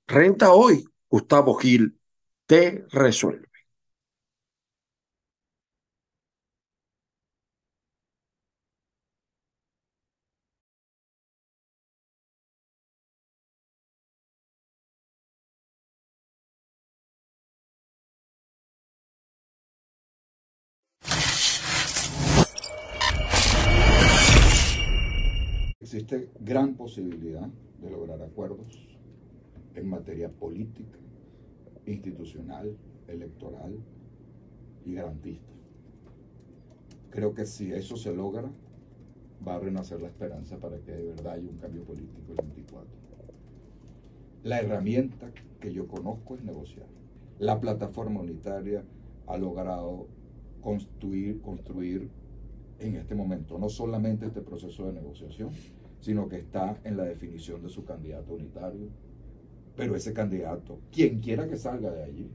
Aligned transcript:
Renta 0.08 0.54
hoy, 0.54 0.86
Gustavo 1.10 1.58
Gil 1.58 2.00
te 2.46 2.86
resuelve. 2.92 3.49
Existe 26.10 26.30
gran 26.40 26.74
posibilidad 26.74 27.48
de 27.82 27.90
lograr 27.90 28.22
acuerdos 28.22 28.98
en 29.76 29.88
materia 29.88 30.30
política, 30.30 30.98
institucional, 31.86 32.76
electoral 33.08 33.78
y 34.86 34.94
garantista. 34.96 35.54
Creo 37.12 37.34
que 37.34 37.46
si 37.46 37.72
eso 37.72 37.96
se 37.96 38.16
logra, 38.16 38.50
va 39.48 39.56
a 39.56 39.60
renacer 39.60 40.02
la 40.02 40.08
esperanza 40.08 40.58
para 40.58 40.80
que 40.80 40.92
de 40.92 41.06
verdad 41.06 41.34
haya 41.34 41.48
un 41.48 41.58
cambio 41.58 41.84
político 41.84 42.32
el 42.32 42.38
24. 42.38 42.88
La 44.44 44.60
herramienta 44.60 45.32
que 45.60 45.72
yo 45.72 45.88
conozco 45.88 46.36
es 46.36 46.44
negociar. 46.44 46.88
La 47.38 47.60
plataforma 47.60 48.22
unitaria 48.22 48.84
ha 49.28 49.38
logrado 49.38 50.08
construir, 50.62 51.40
construir 51.42 52.10
en 52.80 52.96
este 52.96 53.14
momento 53.14 53.60
no 53.60 53.70
solamente 53.70 54.26
este 54.26 54.42
proceso 54.42 54.88
de 54.88 54.94
negociación, 54.94 55.52
sino 56.00 56.28
que 56.30 56.38
está 56.38 56.80
en 56.84 56.98
la 56.98 57.04
definición 57.04 57.62
de 57.62 57.70
su 57.70 57.84
candidato 57.84 58.34
unitario. 58.34 58.88
Pero 59.76 59.96
ese 59.96 60.14
candidato, 60.14 60.80
quien 60.92 61.20
quiera 61.20 61.48
que 61.48 61.58
salga 61.58 61.92
de 61.92 62.04
allí, 62.04 62.32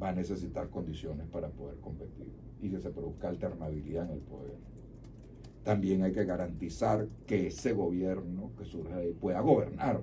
va 0.00 0.10
a 0.10 0.14
necesitar 0.14 0.70
condiciones 0.70 1.26
para 1.28 1.48
poder 1.48 1.78
competir 1.78 2.32
y 2.60 2.70
que 2.70 2.80
se 2.80 2.90
produzca 2.90 3.28
alternabilidad 3.28 4.06
en 4.06 4.12
el 4.12 4.20
poder. 4.20 4.56
También 5.64 6.02
hay 6.02 6.12
que 6.12 6.24
garantizar 6.24 7.08
que 7.26 7.48
ese 7.48 7.72
gobierno 7.72 8.52
que 8.56 8.64
surge 8.64 8.94
ahí 8.94 9.12
pueda 9.12 9.40
gobernar. 9.40 10.00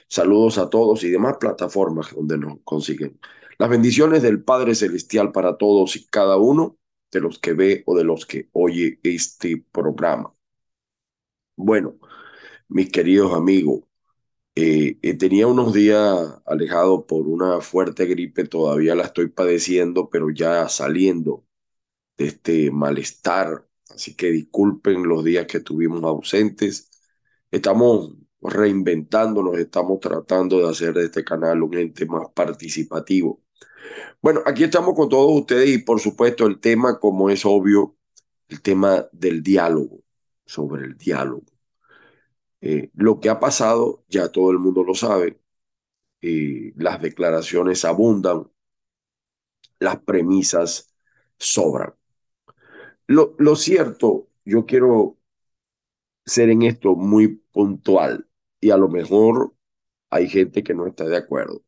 Saludos 0.08 0.58
a 0.58 0.70
todos 0.70 1.04
y 1.04 1.10
demás 1.10 1.38
plataformas 1.40 2.14
donde 2.14 2.38
nos 2.38 2.60
consiguen. 2.64 3.20
Las 3.60 3.70
bendiciones 3.70 4.22
del 4.24 4.44
Padre 4.44 4.76
Celestial 4.76 5.32
para 5.32 5.58
todos 5.58 5.96
y 5.96 6.06
cada 6.08 6.38
uno 6.38 6.78
de 7.12 7.22
los 7.22 7.40
que 7.40 7.54
ve 7.54 7.84
o 7.86 7.96
de 7.98 8.04
los 8.04 8.26
que 8.26 8.50
oye 8.54 9.00
este 9.04 9.64
programa. 9.72 10.34
Bueno, 11.56 11.98
mis 12.70 12.92
queridos 12.92 13.34
amigos, 13.34 13.84
eh, 14.56 15.00
eh, 15.02 15.16
tenía 15.16 15.48
unos 15.48 15.74
días 15.74 16.42
alejado 16.46 17.08
por 17.08 17.28
una 17.28 17.62
fuerte 17.62 18.06
gripe, 18.08 18.46
todavía 18.48 18.96
la 18.96 19.06
estoy 19.06 19.30
padeciendo, 19.30 20.10
pero 20.10 20.30
ya 20.32 20.70
saliendo 20.70 21.46
de 22.18 22.28
este 22.28 22.72
malestar. 22.72 23.68
Así 23.90 24.16
que 24.16 24.32
disculpen 24.32 25.04
los 25.08 25.24
días 25.24 25.48
que 25.48 25.60
estuvimos 25.60 26.04
ausentes. 26.04 26.92
Estamos 27.52 28.16
reinventándonos, 28.42 29.58
estamos 29.60 30.00
tratando 30.02 30.60
de 30.60 30.70
hacer 30.72 30.94
de 30.96 31.06
este 31.06 31.24
canal 31.24 31.64
un 31.64 31.78
ente 31.78 32.06
más 32.08 32.30
participativo. 32.34 33.44
Bueno, 34.22 34.42
aquí 34.46 34.64
estamos 34.64 34.96
con 34.96 35.10
todos 35.10 35.32
ustedes 35.42 35.70
y 35.70 35.78
por 35.80 36.00
supuesto 36.00 36.46
el 36.46 36.60
tema, 36.60 37.00
como 37.00 37.30
es 37.30 37.46
obvio, 37.46 37.96
el 38.50 38.62
tema 38.62 39.08
del 39.12 39.44
diálogo, 39.44 40.02
sobre 40.46 40.86
el 40.86 40.98
diálogo. 40.98 41.46
Eh, 42.62 42.90
lo 42.96 43.20
que 43.20 43.30
ha 43.30 43.40
pasado, 43.40 44.04
ya 44.10 44.32
todo 44.32 44.52
el 44.52 44.60
mundo 44.60 44.84
lo 44.84 44.94
sabe, 44.96 45.40
eh, 46.22 46.74
las 46.78 47.02
declaraciones 47.02 47.86
abundan, 47.86 48.50
las 49.80 49.98
premisas 50.02 50.94
sobran. 51.40 51.94
Lo, 53.08 53.36
lo 53.40 53.56
cierto, 53.56 54.30
yo 54.46 54.66
quiero 54.66 55.18
ser 56.26 56.50
en 56.52 56.62
esto 56.64 56.96
muy 56.96 57.28
puntual 57.52 58.28
y 58.62 58.70
a 58.72 58.78
lo 58.78 58.88
mejor 58.90 59.56
hay 60.10 60.30
gente 60.30 60.64
que 60.64 60.74
no 60.76 60.88
está 60.88 61.06
de 61.06 61.18
acuerdo. 61.18 61.64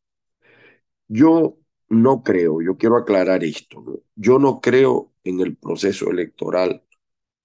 Yo 1.08 1.58
no 1.90 2.22
creo, 2.22 2.62
yo 2.62 2.76
quiero 2.78 2.96
aclarar 2.96 3.44
esto, 3.44 4.02
yo 4.14 4.38
no 4.38 4.60
creo 4.60 5.12
en 5.24 5.40
el 5.40 5.56
proceso 5.56 6.10
electoral 6.10 6.84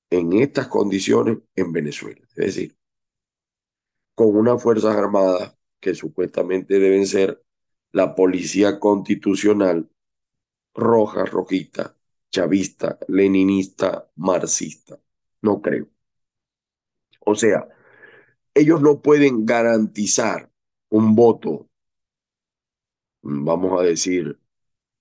en 0.10 0.34
estas 0.34 0.68
condiciones 0.68 1.40
en 1.56 1.74
Venezuela. 1.74 2.22
Es 2.30 2.46
decir, 2.46 2.78
con 4.14 4.36
unas 4.36 4.62
Fuerzas 4.62 4.96
Armadas 4.96 5.58
que 5.80 5.96
supuestamente 5.96 6.80
deben 6.80 7.06
ser 7.08 7.44
la 7.92 8.16
policía 8.16 8.80
constitucional 8.80 9.90
roja, 10.74 11.26
rojita, 11.26 11.98
chavista, 12.32 13.00
leninista, 13.08 14.10
marxista. 14.16 15.00
No 15.42 15.62
creo. 15.62 15.88
O 17.22 17.36
sea, 17.36 17.68
ellos 18.54 18.82
no 18.82 19.02
pueden 19.02 19.46
garantizar 19.46 20.52
un 20.90 21.16
voto 21.16 21.70
vamos 23.26 23.80
a 23.80 23.84
decir, 23.84 24.40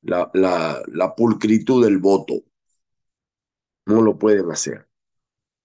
la, 0.03 1.15
pulcritud 1.17 1.85
del 1.85 1.99
voto. 1.99 2.43
No 3.87 4.03
lo 4.03 4.19
pueden 4.19 4.51
hacer. 4.51 4.89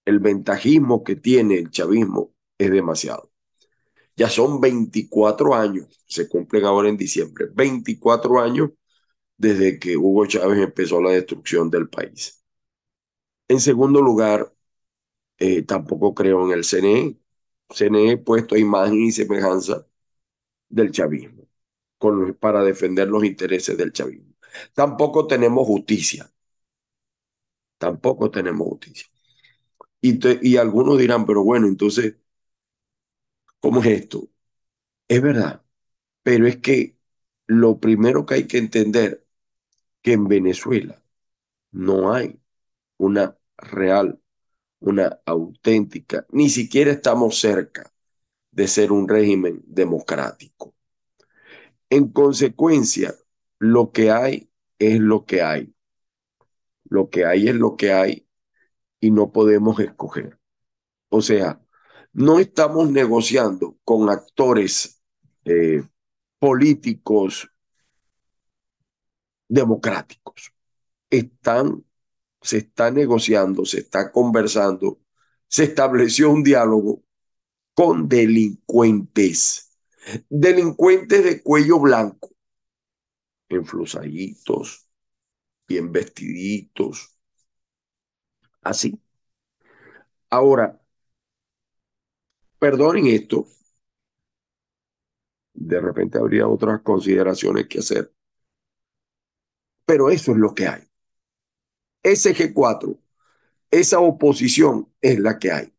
El 0.04 0.20
ventajismo 0.20 1.04
que 1.04 1.16
tiene 1.16 1.58
el 1.58 1.70
chavismo 1.70 2.34
es 2.58 2.70
demasiado. 2.70 3.30
Ya 4.16 4.28
son 4.28 4.60
24 4.60 5.54
años, 5.54 6.04
se 6.06 6.28
cumplen 6.28 6.64
ahora 6.66 6.88
en 6.90 6.96
diciembre, 6.96 7.46
24 7.54 8.40
años 8.40 8.70
desde 9.38 9.78
que 9.78 9.96
Hugo 9.96 10.26
Chávez 10.26 10.58
empezó 10.60 11.00
la 11.02 11.12
destrucción 11.12 11.70
del 11.70 11.88
país. 11.88 12.44
En 13.48 13.60
segundo 13.60 14.02
lugar, 14.02 14.54
eh, 15.38 15.62
tampoco 15.62 16.14
creo 16.14 16.46
en 16.46 16.52
el 16.58 16.64
CNE. 16.64 17.18
CNE 17.70 18.18
puesto 18.18 18.54
a 18.54 18.58
imagen 18.58 19.00
y 19.02 19.12
semejanza 19.12 19.86
del 20.68 20.92
chavismo 20.92 21.39
para 22.40 22.62
defender 22.64 23.08
los 23.08 23.24
intereses 23.24 23.76
del 23.78 23.92
chavismo. 23.92 24.34
Tampoco 24.74 25.26
tenemos 25.26 25.66
justicia. 25.66 26.30
Tampoco 27.78 28.30
tenemos 28.30 28.68
justicia. 28.68 29.06
Y, 30.02 30.18
y 30.48 30.56
algunos 30.58 30.98
dirán, 30.98 31.26
pero 31.26 31.44
bueno, 31.44 31.68
entonces, 31.68 32.16
¿cómo 33.60 33.80
es 33.80 33.86
esto? 33.86 34.28
Es 35.08 35.22
verdad, 35.22 35.64
pero 36.24 36.48
es 36.48 36.58
que 36.58 36.98
lo 37.46 37.80
primero 37.80 38.26
que 38.26 38.34
hay 38.36 38.46
que 38.48 38.58
entender 38.58 39.26
que 40.02 40.14
en 40.14 40.28
Venezuela 40.28 41.02
no 41.72 42.12
hay 42.14 42.40
una 42.98 43.38
real, 43.58 44.20
una 44.80 45.20
auténtica, 45.26 46.26
ni 46.30 46.50
siquiera 46.50 46.92
estamos 46.92 47.38
cerca 47.40 47.92
de 48.52 48.68
ser 48.68 48.92
un 48.92 49.08
régimen 49.08 49.62
democrático. 49.66 50.74
En 51.90 52.08
consecuencia, 52.12 53.14
lo 53.58 53.92
que 53.92 54.10
hay 54.10 54.50
es 54.78 54.98
lo 55.00 55.24
que 55.26 55.42
hay. 55.42 55.74
Lo 56.84 57.10
que 57.10 57.24
hay 57.24 57.48
es 57.48 57.54
lo 57.54 57.76
que 57.76 57.92
hay 57.92 58.28
y 59.00 59.10
no 59.10 59.32
podemos 59.32 59.78
escoger. 59.80 60.38
O 61.08 61.22
sea, 61.22 61.60
no 62.12 62.38
estamos 62.38 62.90
negociando 62.90 63.78
con 63.84 64.08
actores 64.10 65.02
eh, 65.44 65.82
políticos 66.38 67.50
democráticos. 69.48 70.52
Están, 71.10 71.84
se 72.40 72.58
está 72.58 72.90
negociando, 72.90 73.64
se 73.64 73.80
está 73.80 74.12
conversando, 74.12 75.00
se 75.48 75.64
estableció 75.64 76.30
un 76.30 76.42
diálogo 76.42 77.02
con 77.74 78.08
delincuentes, 78.08 79.69
delincuentes 80.30 81.24
de 81.24 81.42
cuello 81.42 81.78
blanco, 81.80 82.30
enflusaditos, 83.50 84.88
bien 85.68 85.92
vestiditos, 85.92 87.18
así. 88.62 88.98
Ahora, 90.30 90.80
perdonen 92.60 93.06
esto, 93.08 93.46
de 95.54 95.80
repente 95.80 96.18
habría 96.18 96.48
otras 96.48 96.80
consideraciones 96.82 97.68
que 97.68 97.78
hacer, 97.78 98.10
pero 99.84 100.10
eso 100.10 100.32
es 100.32 100.38
lo 100.38 100.54
que 100.54 100.66
hay. 100.68 100.82
Ese 102.02 102.34
G4, 102.34 102.98
esa 103.70 104.00
oposición 104.00 104.92
es 105.00 105.18
la 105.18 105.38
que 105.38 105.50
hay. 105.52 105.72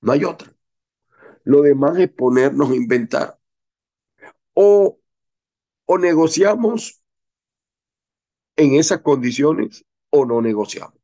No 0.00 0.12
hay 0.12 0.24
otra. 0.24 0.55
Lo 1.46 1.62
demás 1.62 1.98
es 1.98 2.10
ponernos 2.10 2.70
a 2.70 2.76
inventar. 2.76 3.38
O, 4.54 4.98
o 5.86 5.98
negociamos 5.98 7.02
en 8.56 8.74
esas 8.74 9.00
condiciones 9.00 9.84
o 10.10 10.26
no 10.26 10.40
negociamos. 10.42 11.00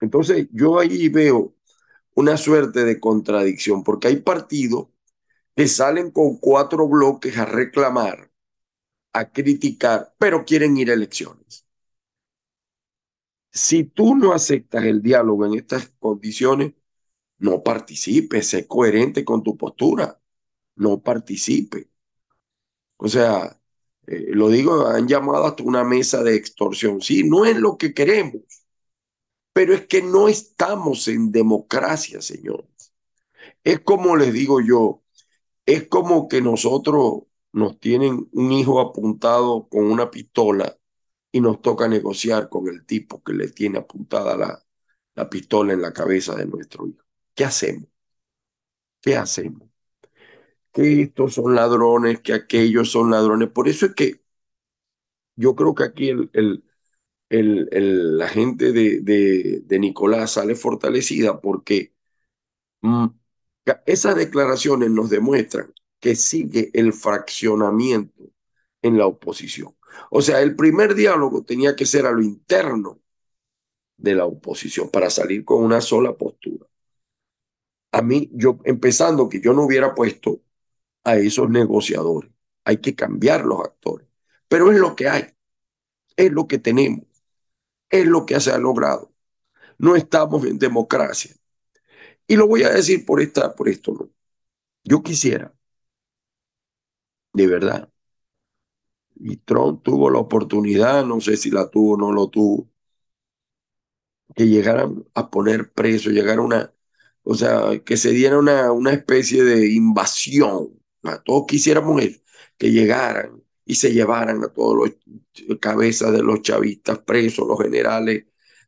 Entonces 0.00 0.48
yo 0.52 0.78
ahí 0.78 1.08
veo 1.08 1.54
una 2.14 2.36
suerte 2.36 2.84
de 2.84 3.00
contradicción, 3.00 3.84
porque 3.84 4.08
hay 4.08 4.16
partidos 4.16 4.88
que 5.56 5.68
salen 5.68 6.10
con 6.10 6.38
cuatro 6.38 6.88
bloques 6.88 7.38
a 7.38 7.46
reclamar 7.46 8.30
a 9.14 9.30
criticar, 9.32 10.14
pero 10.18 10.44
quieren 10.44 10.76
ir 10.76 10.90
a 10.90 10.94
elecciones. 10.94 11.66
Si 13.50 13.84
tú 13.84 14.14
no 14.16 14.32
aceptas 14.32 14.84
el 14.84 15.00
diálogo 15.02 15.46
en 15.46 15.54
estas 15.54 15.88
condiciones, 15.98 16.72
no 17.46 17.62
participe, 17.62 18.42
sé 18.42 18.66
coherente 18.68 19.24
con 19.24 19.42
tu 19.42 19.56
postura, 19.56 20.20
no 20.76 21.02
participe. 21.02 21.90
O 22.96 23.08
sea, 23.08 23.60
eh, 24.06 24.26
lo 24.30 24.48
digo, 24.48 24.86
han 24.86 25.06
llamado 25.08 25.44
hasta 25.46 25.62
una 25.62 25.84
mesa 25.84 26.22
de 26.22 26.34
extorsión. 26.36 27.00
Sí, 27.02 27.24
no 27.24 27.44
es 27.44 27.56
lo 27.56 27.76
que 27.78 27.92
queremos, 27.94 28.42
pero 29.52 29.74
es 29.74 29.86
que 29.86 30.02
no 30.02 30.28
estamos 30.28 31.08
en 31.08 31.30
democracia, 31.32 32.20
señores. 32.22 32.92
Es 33.64 33.80
como 33.80 34.16
les 34.16 34.32
digo 34.32 34.60
yo, 34.60 35.02
es 35.66 35.88
como 35.88 36.28
que 36.28 36.42
nosotros 36.42 37.24
nos 37.52 37.80
tienen 37.80 38.28
un 38.32 38.52
hijo 38.52 38.80
apuntado 38.80 39.68
con 39.68 39.84
una 39.86 40.10
pistola 40.10 40.78
y 41.32 41.40
nos 41.40 41.62
toca 41.62 41.88
negociar 41.88 42.48
con 42.50 42.68
el 42.68 42.86
tipo 42.86 43.22
que 43.24 43.34
le 43.34 43.50
tiene 43.50 43.78
apuntada 43.80 44.36
la, 44.36 44.64
la 45.16 45.30
pistola 45.30 45.72
en 45.74 45.82
la 45.82 45.92
cabeza 45.94 46.36
de 46.36 46.46
nuestro 46.46 46.88
hijo. 46.88 47.01
¿Qué 47.34 47.44
hacemos? 47.44 47.88
¿Qué 49.00 49.16
hacemos? 49.16 49.68
Que 50.72 51.02
estos 51.02 51.34
son 51.34 51.54
ladrones, 51.54 52.20
que 52.20 52.32
aquellos 52.34 52.90
son 52.90 53.10
ladrones. 53.10 53.48
Por 53.50 53.68
eso 53.68 53.86
es 53.86 53.94
que 53.94 54.22
yo 55.36 55.54
creo 55.56 55.74
que 55.74 55.84
aquí 55.84 56.08
el, 56.10 56.30
el, 57.30 57.68
el, 57.72 58.18
la 58.18 58.28
gente 58.28 58.72
de, 58.72 59.00
de, 59.02 59.62
de, 59.64 59.78
Nicolás 59.78 60.32
sale 60.32 60.54
fortalecida 60.54 61.40
porque 61.40 61.94
mm, 62.82 63.06
esas 63.86 64.16
declaraciones 64.16 64.90
nos 64.90 65.10
demuestran 65.10 65.72
que 66.00 66.16
sigue 66.16 66.70
el 66.74 66.92
fraccionamiento 66.92 68.24
en 68.82 68.98
la 68.98 69.06
oposición. 69.06 69.76
O 70.10 70.22
sea, 70.22 70.42
el 70.42 70.56
primer 70.56 70.94
diálogo 70.94 71.44
tenía 71.44 71.76
que 71.76 71.86
ser 71.86 72.06
a 72.06 72.12
lo 72.12 72.22
interno 72.22 73.00
de 73.96 74.14
la 74.14 74.26
oposición 74.26 74.90
para 74.90 75.10
salir 75.10 75.44
con 75.44 75.64
una 75.64 75.80
sola 75.80 76.14
postura. 76.16 76.66
A 77.92 78.02
mí, 78.02 78.30
yo, 78.32 78.58
empezando 78.64 79.28
que 79.28 79.40
yo 79.40 79.52
no 79.52 79.64
hubiera 79.64 79.94
puesto 79.94 80.42
a 81.04 81.16
esos 81.16 81.50
negociadores. 81.50 82.30
Hay 82.64 82.78
que 82.78 82.94
cambiar 82.94 83.44
los 83.44 83.60
actores. 83.60 84.08
Pero 84.48 84.72
es 84.72 84.78
lo 84.78 84.96
que 84.96 85.08
hay. 85.08 85.24
Es 86.16 86.32
lo 86.32 86.48
que 86.48 86.58
tenemos. 86.58 87.06
Es 87.90 88.06
lo 88.06 88.26
que 88.26 88.40
se 88.40 88.52
ha 88.52 88.58
logrado. 88.58 89.12
No 89.78 89.96
estamos 89.96 90.44
en 90.46 90.58
democracia. 90.58 91.34
Y 92.26 92.36
lo 92.36 92.48
voy 92.48 92.64
a 92.64 92.70
decir 92.70 93.06
por, 93.06 93.20
esta, 93.20 93.54
por 93.54 93.68
esto. 93.68 94.10
Yo 94.84 95.02
quisiera 95.02 95.54
de 97.34 97.46
verdad. 97.46 97.88
Y 99.16 99.38
Trump 99.38 99.82
tuvo 99.82 100.10
la 100.10 100.18
oportunidad, 100.18 101.06
no 101.06 101.18
sé 101.22 101.38
si 101.38 101.50
la 101.50 101.70
tuvo 101.70 101.94
o 101.94 101.96
no 101.96 102.12
lo 102.12 102.28
tuvo, 102.28 102.68
que 104.34 104.46
llegaran 104.48 105.04
a 105.14 105.30
poner 105.30 105.72
preso, 105.72 106.10
llegar 106.10 106.38
a 106.38 106.42
una, 106.42 106.72
o 107.24 107.34
sea, 107.34 107.80
que 107.84 107.96
se 107.96 108.10
diera 108.10 108.38
una, 108.38 108.72
una 108.72 108.92
especie 108.92 109.44
de 109.44 109.68
invasión. 109.72 110.70
Todos 111.24 111.44
quisiéramos 111.48 112.02
eso, 112.02 112.20
que 112.58 112.70
llegaran 112.70 113.42
y 113.64 113.74
se 113.76 113.92
llevaran 113.92 114.42
a 114.44 114.48
todos 114.52 114.76
los 115.46 115.58
cabezas 115.60 116.12
de 116.12 116.22
los 116.22 116.42
chavistas 116.42 116.98
presos, 117.00 117.46
los 117.48 117.60
generales 117.60 118.26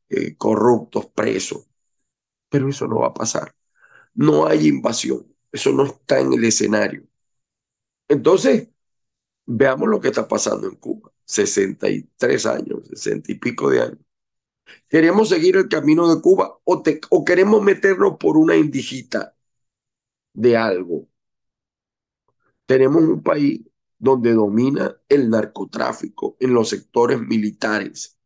eh, 0.09 0.37
corruptos 0.37 1.07
presos. 1.07 1.67
Pero 2.49 2.69
eso 2.69 2.87
no 2.89 3.01
va 3.01 3.09
a 3.09 3.15
pasar. 3.15 3.55
No 4.15 4.47
hay 4.47 4.69
invasión. 4.69 5.27
Eso 5.53 5.73
no 5.73 5.87
está 5.87 6.21
en 6.21 6.33
el 6.35 6.45
escenario. 6.45 7.05
Entonces, 8.09 8.69
veamos 9.47 9.89
lo 9.89 10.01
que 10.01 10.09
está 10.09 10.29
pasando 10.29 10.69
en 10.69 10.77
Cuba. 10.77 11.13
63 11.25 12.47
años, 12.47 12.89
60 12.89 13.33
y 13.33 13.37
pico 13.37 13.71
de 13.71 13.83
años. 13.83 14.04
¿Queremos 14.89 15.29
seguir 15.29 15.57
el 15.57 15.69
camino 15.69 16.15
de 16.15 16.21
Cuba 16.21 16.59
o, 16.65 17.25
queremos 17.25 17.63
meternos 17.63 18.17
por 18.19 18.37
una 18.37 18.57
indijita 18.57 19.37
de 20.35 20.57
algo? 20.57 21.09
Tenemos 22.67 23.03
un 23.03 23.23
país 23.23 23.63
donde 23.99 24.33
domina 24.35 24.97
el 25.09 25.31
narcotráfico 25.31 26.37
en 26.41 26.55
los 26.55 26.69
sectores 26.71 27.21
militares. 27.21 28.19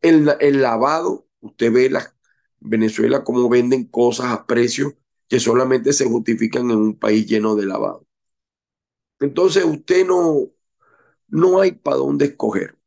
El, 0.00 0.26
lavado, 0.62 1.28
usted 1.40 1.72
ve 1.72 1.90
la 1.90 2.14
Venezuela 2.60 3.24
cómo 3.24 3.48
venden 3.48 3.86
cosas 3.86 4.26
a 4.32 4.46
precios 4.46 4.94
que 5.28 5.40
solamente 5.40 5.92
se 5.92 6.06
justifican 6.06 6.70
en 6.70 6.78
un 6.78 6.98
país 6.98 7.26
lleno 7.26 7.56
de 7.56 7.66
lavado. 7.66 8.06
Entonces 9.20 9.64
usted 9.64 10.06
no, 10.06 10.50
no 11.28 11.60
hay 11.60 11.72
para 11.72 11.96
dónde 11.96 12.26
escoger 12.26 12.78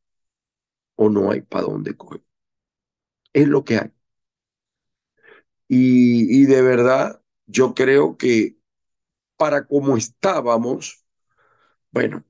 o 0.96 1.10
no 1.10 1.32
hay 1.32 1.42
para 1.42 1.66
dónde 1.66 1.92
escoger. 1.92 2.25
Es 3.36 3.48
lo 3.48 3.64
que 3.64 3.78
hay. 3.78 3.92
Y, 5.68 6.42
y 6.42 6.46
de 6.46 6.62
verdad, 6.62 7.22
yo 7.48 7.74
creo 7.74 8.18
que 8.18 8.58
para 9.38 9.68
como 9.68 9.98
estábamos, 9.98 11.06
bueno, 11.92 12.26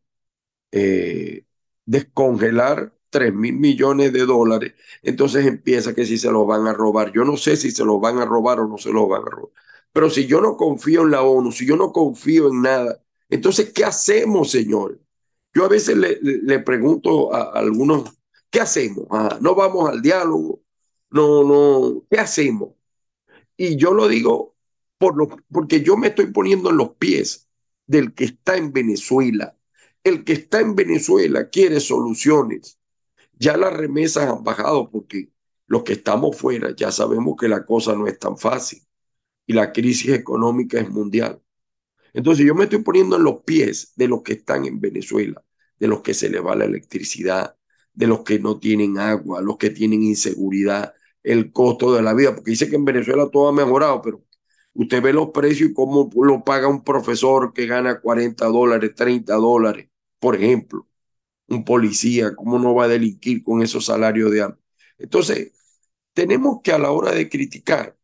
eh, 0.72 1.46
descongelar 1.86 2.94
3 3.12 3.34
mil 3.34 3.56
millones 3.56 4.14
de 4.14 4.26
dólares, 4.26 4.76
entonces 5.04 5.46
empieza 5.48 5.96
que 5.96 6.06
si 6.06 6.18
se 6.18 6.32
los 6.32 6.48
van 6.48 6.68
a 6.68 6.74
robar. 6.74 7.14
Yo 7.14 7.26
no 7.26 7.38
sé 7.38 7.58
si 7.58 7.72
se 7.72 7.86
los 7.86 8.02
van 8.02 8.20
a 8.20 8.26
robar 8.26 8.60
o 8.62 8.68
no 8.68 8.78
se 8.78 8.92
los 8.92 9.10
van 9.10 9.24
a 9.24 9.32
robar. 9.32 9.54
Pero 9.94 10.10
si 10.10 10.28
yo 10.28 10.42
no 10.42 10.58
confío 10.58 11.04
en 11.04 11.12
la 11.12 11.24
ONU, 11.24 11.52
si 11.52 11.66
yo 11.68 11.78
no 11.78 11.92
confío 11.94 12.50
en 12.50 12.62
nada, 12.64 13.02
entonces, 13.30 13.72
¿qué 13.74 13.86
hacemos, 13.86 14.52
señor? 14.52 15.00
Yo 15.54 15.66
a 15.66 15.70
veces 15.70 15.98
le, 15.98 16.60
pregunto 16.60 17.34
a, 17.34 17.52
algunos, 17.54 18.12
¿qué 18.50 18.62
hacemos? 18.62 19.08
Ah, 19.12 19.38
no 19.42 19.56
vamos 19.56 19.90
al 19.90 20.02
diálogo, 20.02 20.65
no, 21.16 21.44
no, 21.46 22.06
¿qué 22.12 22.20
hacemos? 22.20 22.72
Y 23.56 23.78
yo 23.78 23.94
lo 23.94 24.08
digo 24.10 24.56
por 24.98 25.16
porque 25.50 25.82
yo 25.82 25.96
me 25.96 26.08
estoy 26.08 26.28
poniendo 26.28 26.70
en 26.72 26.78
los 26.78 26.96
pies 26.96 27.48
del 27.88 28.14
que 28.14 28.26
está 28.26 28.58
en 28.58 28.74
Venezuela, 28.74 29.58
el 30.04 30.26
que 30.26 30.34
está 30.34 30.60
en 30.60 30.76
Venezuela 30.76 31.50
quiere 31.50 31.80
soluciones. 31.80 32.80
Ya 33.40 33.56
las 33.56 33.74
remesas 33.74 34.30
han 34.30 34.44
bajado 34.44 34.92
porque 34.92 35.32
los 35.68 35.84
que 35.84 35.94
estamos 35.94 36.38
fuera 36.38 36.76
ya 36.76 36.92
sabemos 36.92 37.36
que 37.40 37.48
la 37.48 37.66
cosa 37.66 37.94
no 37.96 38.08
es 38.08 38.20
tan 38.20 38.38
fácil 38.38 38.84
y 39.48 39.54
la 39.54 39.72
crisis 39.72 40.12
económica 40.12 40.80
es 40.82 40.90
mundial. 40.90 41.42
Entonces 42.14 42.46
yo 42.46 42.56
me 42.56 42.66
estoy 42.66 42.84
poniendo 42.84 43.16
en 43.18 43.24
los 43.24 43.44
pies 43.44 43.94
de 43.96 44.10
los 44.10 44.22
que 44.24 44.34
están 44.34 44.66
en 44.66 44.82
Venezuela, 44.82 45.42
de 45.80 45.88
los 45.88 46.02
que 46.02 46.14
se 46.14 46.30
les 46.30 46.44
va 46.46 46.58
la 46.58 46.66
electricidad, 46.66 47.58
de 47.94 48.08
los 48.08 48.24
que 48.24 48.40
no 48.40 48.60
tienen 48.60 48.98
agua, 48.98 49.42
los 49.42 49.58
que 49.58 49.70
tienen 49.70 50.04
inseguridad, 50.04 50.95
el 51.26 51.52
costo 51.52 51.94
de 51.94 52.02
la 52.04 52.14
vida, 52.14 52.36
porque 52.36 52.52
dice 52.52 52.70
que 52.70 52.76
en 52.76 52.86
Venezuela 52.86 53.30
todo 53.32 53.48
ha 53.50 53.52
mejorado, 53.54 54.02
pero 54.02 54.24
usted 54.74 55.02
ve 55.02 55.14
los 55.14 55.30
precios 55.32 55.72
y 55.72 55.74
cómo 55.74 56.10
lo 56.16 56.44
paga 56.44 56.68
un 56.68 56.84
profesor 56.84 57.54
que 57.54 57.66
gana 57.68 58.00
40 58.02 58.46
dólares, 58.48 58.94
30 58.96 59.36
dólares, 59.36 59.90
por 60.20 60.36
ejemplo, 60.36 60.88
un 61.48 61.66
policía, 61.66 62.36
cómo 62.36 62.60
no 62.60 62.76
va 62.76 62.86
a 62.86 62.88
delinquir 62.90 63.44
con 63.44 63.62
esos 63.62 63.86
salarios 63.86 64.32
de 64.32 64.44
hambre. 64.44 64.62
Entonces, 64.98 65.54
tenemos 66.14 66.62
que 66.64 66.72
a 66.74 66.80
la 66.80 66.92
hora 66.92 67.12
de 67.12 67.30
criticar, 67.30 67.98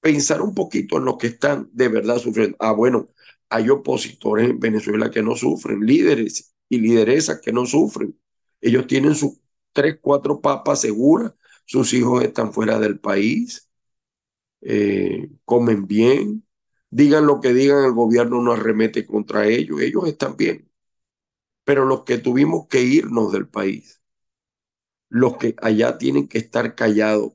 pensar 0.00 0.42
un 0.42 0.54
poquito 0.54 0.98
en 0.98 1.04
los 1.06 1.18
que 1.18 1.28
están 1.28 1.68
de 1.72 1.88
verdad 1.88 2.18
sufriendo. 2.18 2.56
Ah, 2.60 2.72
bueno, 2.72 3.10
hay 3.48 3.70
opositores 3.70 4.50
en 4.50 4.60
Venezuela 4.60 5.10
que 5.10 5.22
no 5.22 5.36
sufren, 5.36 5.80
líderes 5.80 6.54
y 6.68 6.78
lideresas 6.78 7.40
que 7.40 7.52
no 7.52 7.66
sufren. 7.66 8.18
Ellos 8.60 8.86
tienen 8.86 9.14
sus 9.14 9.38
tres, 9.72 9.98
cuatro 10.00 10.40
papas 10.40 10.80
seguras, 10.80 11.32
sus 11.64 11.92
hijos 11.94 12.22
están 12.24 12.52
fuera 12.52 12.78
del 12.78 12.98
país, 13.00 13.70
eh, 14.62 15.30
comen 15.44 15.86
bien, 15.86 16.46
digan 16.90 17.26
lo 17.26 17.40
que 17.40 17.54
digan, 17.54 17.84
el 17.84 17.92
gobierno 17.92 18.42
no 18.42 18.52
arremete 18.52 19.06
contra 19.06 19.46
ellos, 19.48 19.80
ellos 19.82 20.06
están 20.08 20.36
bien. 20.36 20.70
Pero 21.64 21.84
los 21.86 22.04
que 22.04 22.18
tuvimos 22.18 22.68
que 22.68 22.82
irnos 22.82 23.32
del 23.32 23.48
país, 23.48 24.02
los 25.10 25.36
que 25.36 25.54
allá 25.62 25.96
tienen 25.96 26.26
que 26.28 26.38
estar 26.38 26.74
callados. 26.74 27.34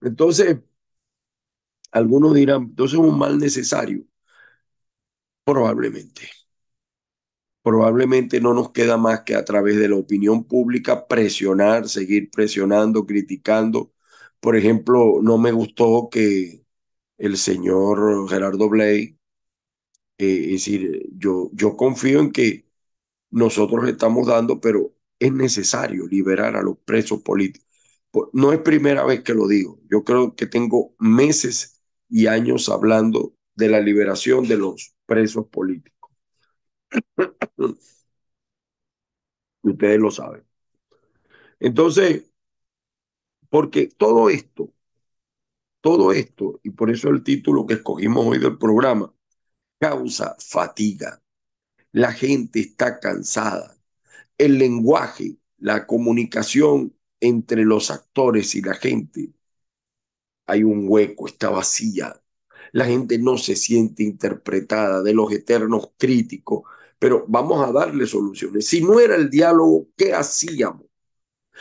Entonces, 0.00 0.58
algunos 1.92 2.32
dirán, 2.34 2.62
entonces 2.62 2.98
es 2.98 3.04
un 3.04 3.18
mal 3.18 3.38
necesario. 3.38 4.02
Probablemente. 5.44 6.30
Probablemente 7.68 8.40
no 8.40 8.54
nos 8.54 8.70
queda 8.72 8.96
más 8.96 9.22
que 9.24 9.34
a 9.34 9.44
través 9.44 9.76
de 9.76 9.88
la 9.90 9.96
opinión 9.96 10.44
pública 10.44 11.06
presionar, 11.06 11.86
seguir 11.88 12.30
presionando, 12.30 13.04
criticando. 13.06 13.92
Por 14.40 14.56
ejemplo, 14.56 15.20
no 15.22 15.36
me 15.36 15.52
gustó 15.52 16.08
que 16.10 16.64
el 17.18 17.36
señor 17.38 18.28
Gerardo 18.30 18.70
Blay, 18.70 19.18
eh, 20.18 20.44
es 20.46 20.52
decir, 20.52 21.08
yo, 21.12 21.50
yo 21.52 21.76
confío 21.76 22.20
en 22.20 22.32
que 22.32 22.66
nosotros 23.30 23.88
estamos 23.88 24.26
dando, 24.28 24.60
pero 24.60 24.94
es 25.20 25.32
necesario 25.32 26.06
liberar 26.08 26.56
a 26.56 26.62
los 26.62 26.78
presos 26.78 27.22
políticos. 27.22 27.68
No 28.32 28.52
es 28.52 28.60
primera 28.60 29.04
vez 29.04 29.22
que 29.22 29.34
lo 29.34 29.48
digo. 29.48 29.80
Yo 29.90 30.04
creo 30.04 30.36
que 30.36 30.46
tengo 30.46 30.94
meses 31.00 31.82
y 32.08 32.26
años 32.28 32.68
hablando 32.70 33.34
de 33.56 33.68
la 33.70 33.80
liberación 33.80 34.48
de 34.48 34.58
los 34.58 34.94
presos 35.06 35.48
políticos. 35.48 35.97
Ustedes 39.62 40.00
lo 40.00 40.10
saben. 40.10 40.44
Entonces, 41.60 42.24
porque 43.50 43.88
todo 43.96 44.28
esto, 44.30 44.72
todo 45.80 46.12
esto, 46.12 46.60
y 46.62 46.70
por 46.70 46.90
eso 46.90 47.08
el 47.08 47.22
título 47.22 47.66
que 47.66 47.74
escogimos 47.74 48.26
hoy 48.26 48.38
del 48.38 48.58
programa, 48.58 49.12
causa 49.80 50.36
fatiga. 50.40 51.22
La 51.92 52.12
gente 52.12 52.60
está 52.60 53.00
cansada. 53.00 53.78
El 54.38 54.58
lenguaje, 54.58 55.38
la 55.58 55.86
comunicación 55.86 56.96
entre 57.20 57.64
los 57.64 57.90
actores 57.90 58.54
y 58.56 58.62
la 58.62 58.74
gente, 58.74 59.32
hay 60.46 60.64
un 60.64 60.86
hueco, 60.88 61.26
está 61.26 61.50
vacía. 61.50 62.20
La 62.72 62.84
gente 62.86 63.18
no 63.18 63.38
se 63.38 63.56
siente 63.56 64.02
interpretada 64.02 65.02
de 65.02 65.14
los 65.14 65.32
eternos 65.32 65.90
críticos, 65.98 66.62
pero 66.98 67.24
vamos 67.28 67.66
a 67.66 67.72
darle 67.72 68.06
soluciones. 68.06 68.66
Si 68.66 68.82
no 68.82 69.00
era 69.00 69.16
el 69.16 69.30
diálogo, 69.30 69.88
¿qué 69.96 70.14
hacíamos? 70.14 70.86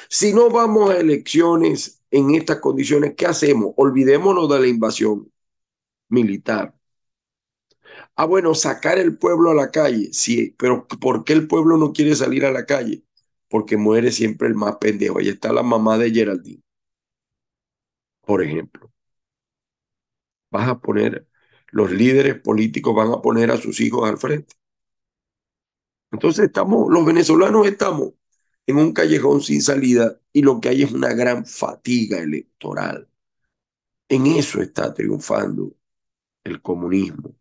Si 0.10 0.34
no 0.34 0.50
vamos 0.50 0.91
a 0.91 0.98
elecciones 1.00 2.01
en 2.12 2.36
estas 2.36 2.60
condiciones, 2.60 3.15
¿qué 3.17 3.25
hacemos? 3.27 3.74
Olvidémonos 3.77 4.50
de 4.50 4.60
la 4.60 4.67
invasión 4.67 5.32
militar. 6.10 6.75
Ah, 8.15 8.25
bueno, 8.25 8.53
sacar 8.56 8.98
el 8.98 9.17
pueblo 9.17 9.51
a 9.51 9.56
la 9.56 9.72
calle, 9.72 10.10
sí, 10.13 10.56
pero 10.58 10.88
¿por 10.88 11.24
qué 11.24 11.34
el 11.34 11.48
pueblo 11.48 11.77
no 11.77 11.94
quiere 11.94 12.15
salir 12.15 12.46
a 12.46 12.51
la 12.51 12.65
calle? 12.65 13.03
Porque 13.50 13.77
muere 13.77 14.12
siempre 14.12 14.48
el 14.48 14.56
más 14.56 14.77
pendejo. 14.77 15.20
Ahí 15.20 15.29
está 15.29 15.53
la 15.53 15.63
mamá 15.63 15.98
de 15.98 16.12
Geraldine, 16.12 16.62
por 18.22 18.44
ejemplo. 18.44 18.91
Vas 20.51 20.67
a 20.70 20.79
poner, 20.82 21.27
los 21.72 21.91
líderes 21.91 22.36
políticos 22.41 22.94
van 22.96 23.12
a 23.12 23.22
poner 23.22 23.51
a 23.51 23.58
sus 23.58 23.79
hijos 23.82 24.10
al 24.10 24.17
frente. 24.17 24.56
Entonces 26.11 26.45
estamos, 26.45 26.91
los 26.91 27.05
venezolanos 27.05 27.67
estamos 27.67 28.13
en 28.65 28.77
un 28.77 28.93
callejón 28.93 29.41
sin 29.41 29.61
salida 29.61 30.19
y 30.33 30.41
lo 30.41 30.59
que 30.59 30.69
hay 30.69 30.83
es 30.83 30.91
una 30.91 31.13
gran 31.13 31.45
fatiga 31.45 32.19
electoral. 32.19 33.09
En 34.09 34.27
eso 34.27 34.61
está 34.61 34.93
triunfando 34.93 35.75
el 36.43 36.61
comunismo 36.61 37.35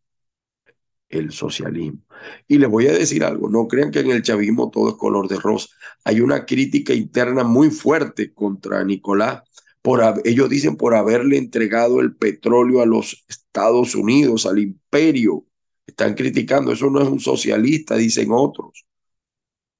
el 1.08 1.32
socialismo. 1.32 2.00
Y 2.48 2.58
les 2.58 2.68
voy 2.68 2.86
a 2.88 2.92
decir 2.92 3.24
algo, 3.24 3.48
no 3.48 3.68
crean 3.68 3.90
que 3.90 4.00
en 4.00 4.10
el 4.10 4.22
chavismo 4.22 4.70
todo 4.70 4.90
es 4.90 4.94
color 4.96 5.28
de 5.28 5.36
rosa. 5.36 5.68
Hay 6.04 6.20
una 6.20 6.46
crítica 6.46 6.94
interna 6.94 7.44
muy 7.44 7.70
fuerte 7.70 8.32
contra 8.34 8.84
Nicolás. 8.84 9.42
Por, 9.82 10.02
ellos 10.24 10.48
dicen 10.48 10.76
por 10.76 10.94
haberle 10.94 11.38
entregado 11.38 12.00
el 12.00 12.16
petróleo 12.16 12.82
a 12.82 12.86
los 12.86 13.24
Estados 13.28 13.94
Unidos, 13.94 14.46
al 14.46 14.58
imperio. 14.58 15.45
Están 15.86 16.14
criticando, 16.14 16.72
eso 16.72 16.90
no 16.90 17.00
es 17.00 17.08
un 17.08 17.20
socialista, 17.20 17.96
dicen 17.96 18.28
otros. 18.32 18.86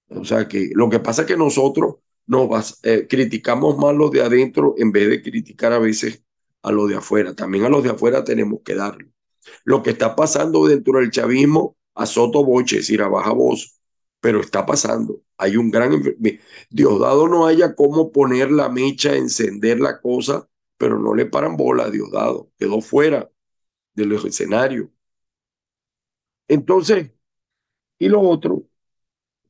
O 0.09 0.25
sea 0.25 0.47
que 0.47 0.71
lo 0.75 0.89
que 0.89 1.01
pasa 1.01 1.23
es 1.23 1.29
que 1.29 1.37
nosotros 1.37 1.97
nos 2.27 2.79
eh, 2.85 3.07
criticamos 3.09 3.77
más 3.79 3.95
los 3.95 4.11
de 4.11 4.23
adentro 4.23 4.75
en 4.79 4.93
vez 4.93 5.09
de 5.09 5.23
criticar 5.23 5.73
a 5.73 5.79
veces 5.79 6.23
a 6.63 6.73
los 6.73 6.89
de 6.89 6.97
afuera. 6.97 7.35
También 7.35 7.65
a 7.65 7.69
los 7.69 7.83
de 7.83 7.91
afuera 7.91 8.25
tenemos 8.25 8.61
que 8.65 8.75
darle. 8.75 9.11
Lo 9.65 9.83
que 9.83 9.91
está 9.91 10.17
pasando 10.17 10.67
dentro 10.67 10.99
del 10.99 11.11
chavismo 11.11 11.77
a 11.95 12.07
soto 12.07 12.45
boche, 12.45 12.77
es 12.77 12.83
decir, 12.83 13.03
a 13.03 13.09
baja 13.09 13.33
voz, 13.33 13.81
pero 14.21 14.41
está 14.41 14.67
pasando. 14.67 15.23
Hay 15.39 15.57
un 15.57 15.71
gran... 15.71 16.03
Diosdado 16.71 17.29
no 17.29 17.47
haya 17.47 17.75
cómo 17.75 18.11
poner 18.13 18.51
la 18.51 18.69
mecha, 18.69 19.15
encender 19.15 19.81
la 19.81 20.01
cosa, 20.01 20.49
pero 20.79 20.99
no 20.99 21.15
le 21.15 21.27
paran 21.27 21.57
bola 21.57 21.85
a 21.85 21.91
Diosdado. 21.91 22.51
Quedó 22.59 22.81
fuera 22.81 23.31
del 23.95 24.13
escenario. 24.13 24.91
Entonces, 26.49 27.11
y 27.99 28.09
lo 28.09 28.21
otro, 28.21 28.65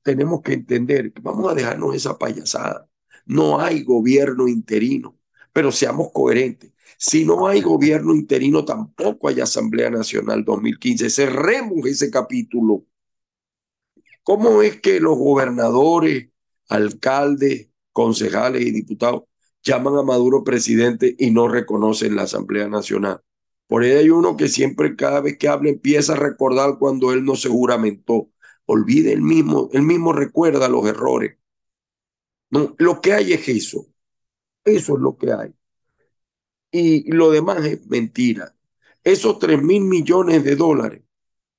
tenemos 0.03 0.43
que 0.43 0.55
entender 0.55 1.13
que 1.13 1.21
vamos 1.23 1.51
a 1.51 1.55
dejarnos 1.55 1.95
esa 1.95 2.19
payasada. 2.19 2.89
No 3.27 3.61
hay 3.61 3.83
gobierno 3.83 4.49
interino, 4.49 5.19
pero 5.53 5.73
seamos 5.73 6.11
coherentes. 6.13 6.73
Si 6.99 7.25
no 7.25 7.47
hay 7.49 7.61
gobierno 7.61 8.15
interino, 8.15 8.65
tampoco 8.65 9.29
hay 9.29 9.41
Asamblea 9.41 9.91
Nacional 9.91 10.45
2015. 10.45 11.11
Cerremos 11.11 11.87
ese 11.87 12.11
capítulo. 12.11 12.85
¿Cómo 14.23 14.63
es 14.63 14.81
que 14.81 15.01
los 15.01 15.17
gobernadores, 15.19 16.29
alcaldes, 16.69 17.69
concejales 17.93 18.63
y 18.63 18.71
diputados 18.71 19.25
llaman 19.63 19.97
a 19.99 20.03
Maduro 20.03 20.45
presidente 20.45 21.15
y 21.19 21.31
no 21.31 21.49
reconocen 21.49 22.17
la 22.17 22.23
Asamblea 22.23 22.69
Nacional? 22.69 23.21
Por 23.69 23.83
ahí 23.83 23.93
hay 23.93 24.11
uno 24.11 24.37
que 24.37 24.49
siempre, 24.49 24.97
cada 24.97 25.21
vez 25.21 25.39
que 25.39 25.49
habla, 25.49 25.71
empieza 25.71 26.15
a 26.15 26.17
recordar 26.17 26.79
cuando 26.79 27.13
él 27.13 27.25
no 27.25 27.37
se 27.37 27.49
juramentó. 27.49 28.31
Olvide 28.67 29.13
el 29.13 29.23
mismo, 29.23 29.69
él 29.73 29.83
mismo 29.83 30.13
recuerda 30.13 30.69
los 30.69 30.87
errores. 30.87 31.37
Lo 32.79 33.01
que 33.01 33.13
hay 33.13 33.33
es 33.35 33.49
eso. 33.49 33.87
Eso 34.65 34.97
es 34.97 35.01
lo 35.03 35.17
que 35.19 35.33
hay 35.33 35.55
y 36.71 37.11
lo 37.13 37.31
demás 37.31 37.65
es 37.65 37.87
mentira. 37.87 38.55
Esos 39.05 39.39
3 39.39 39.63
mil 39.63 39.83
millones 39.83 40.45
de 40.45 40.57
dólares, 40.57 41.03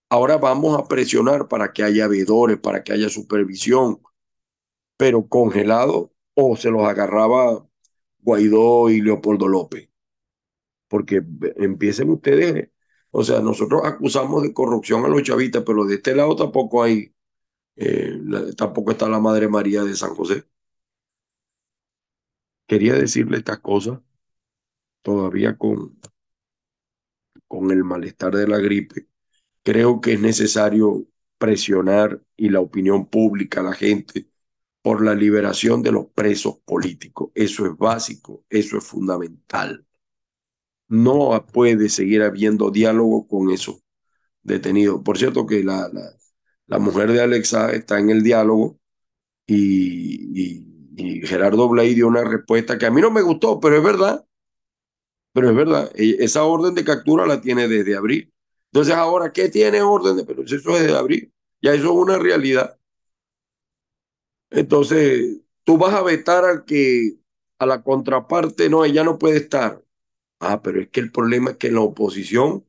ahora 0.09 0.37
vamos 0.37 0.79
a 0.79 0.87
presionar 0.87 1.47
para 1.47 1.73
que 1.73 1.83
haya 1.83 2.07
veedores, 2.07 2.59
para 2.59 2.83
que 2.83 2.93
haya 2.93 3.09
supervisión, 3.09 4.01
pero 4.97 5.27
congelado 5.27 6.13
o 6.35 6.55
se 6.57 6.69
los 6.71 6.83
agarraba 6.87 7.67
Guaidó 8.19 8.89
y 8.89 9.01
Leopoldo 9.01 9.47
López. 9.47 9.89
Porque 10.87 11.23
empiecen 11.57 12.09
ustedes, 12.09 12.69
o 13.11 13.23
sea, 13.23 13.39
nosotros 13.41 13.81
acusamos 13.85 14.43
de 14.43 14.53
corrupción 14.53 15.05
a 15.05 15.07
los 15.09 15.23
chavistas, 15.23 15.63
pero 15.65 15.85
de 15.85 15.95
este 15.95 16.15
lado 16.15 16.35
tampoco 16.35 16.83
hay, 16.83 17.13
eh, 17.77 18.19
tampoco 18.57 18.91
está 18.91 19.09
la 19.09 19.19
Madre 19.19 19.47
María 19.49 19.83
de 19.83 19.95
San 19.95 20.15
José. 20.15 20.45
Quería 22.65 22.93
decirle 22.95 23.37
estas 23.39 23.59
cosas 23.59 23.99
todavía 25.01 25.57
con, 25.57 25.97
con 27.47 27.71
el 27.71 27.83
malestar 27.83 28.35
de 28.35 28.47
la 28.47 28.57
gripe, 28.59 29.07
creo 29.63 30.01
que 30.01 30.15
es 30.15 30.21
necesario 30.21 31.07
presionar 31.39 32.23
y 32.37 32.49
la 32.51 32.61
opinión 32.61 33.07
pública, 33.09 33.63
la 33.63 33.73
gente, 33.75 34.29
por 34.83 35.05
la 35.05 35.15
liberación 35.15 35.83
de 35.83 35.93
los 35.93 36.07
presos 36.09 36.59
políticos. 36.65 37.31
Eso 37.35 37.67
es 37.67 37.77
básico, 37.77 38.45
eso 38.51 38.79
es 38.79 38.85
fundamental. 38.85 39.86
No 40.89 41.45
puede 41.51 41.89
seguir 41.89 42.21
habiendo 42.23 42.71
diálogo 42.71 43.27
con 43.27 43.51
esos 43.51 43.81
detenidos. 44.43 45.01
Por 45.03 45.17
cierto 45.17 45.45
que 45.45 45.63
la, 45.63 45.89
la, 46.67 46.79
mujer 46.79 47.11
de 47.11 47.21
Alexa 47.21 47.71
está 47.71 47.99
en 47.99 48.09
el 48.09 48.23
diálogo 48.23 48.79
y, 49.47 50.31
y, 50.39 50.67
y 50.97 51.27
Gerardo 51.27 51.69
Blay 51.69 51.93
dio 51.95 52.07
una 52.07 52.23
respuesta 52.23 52.77
que 52.77 52.85
a 52.87 52.91
mí 52.91 53.01
no 53.01 53.11
me 53.11 53.21
gustó, 53.21 53.59
pero 53.59 53.77
es 53.77 53.83
verdad. 53.83 54.25
Pero 55.33 55.49
es 55.49 55.55
verdad, 55.55 55.91
e, 55.95 56.17
esa 56.23 56.43
orden 56.43 56.73
de 56.75 56.83
captura 56.83 57.25
la 57.27 57.41
tiene 57.41 57.67
desde 57.67 57.95
abril. 57.95 58.33
Entonces 58.71 58.95
ahora, 58.95 59.31
¿qué 59.31 59.49
tiene 59.49 59.81
orden 59.81 60.17
de? 60.17 60.25
Pero 60.25 60.43
eso 60.43 60.55
es 60.55 60.63
desde 60.63 60.97
abril. 60.97 61.33
Ya 61.61 61.73
eso 61.73 61.85
es 61.85 61.91
una 61.91 62.17
realidad. 62.17 62.77
Entonces, 64.49 65.41
tú 65.63 65.77
vas 65.77 65.93
a 65.93 66.01
vetar 66.03 66.45
al 66.45 66.65
que, 66.65 67.17
a 67.59 67.65
la 67.65 67.83
contraparte, 67.83 68.69
no, 68.69 68.85
ella 68.85 69.03
no 69.03 69.17
puede 69.17 69.37
estar. 69.37 69.83
Ah, 70.39 70.61
pero 70.63 70.81
es 70.81 70.89
que 70.89 70.99
el 70.99 71.11
problema 71.11 71.51
es 71.51 71.57
que 71.57 71.67
en 71.67 71.75
la 71.75 71.81
oposición, 71.81 72.65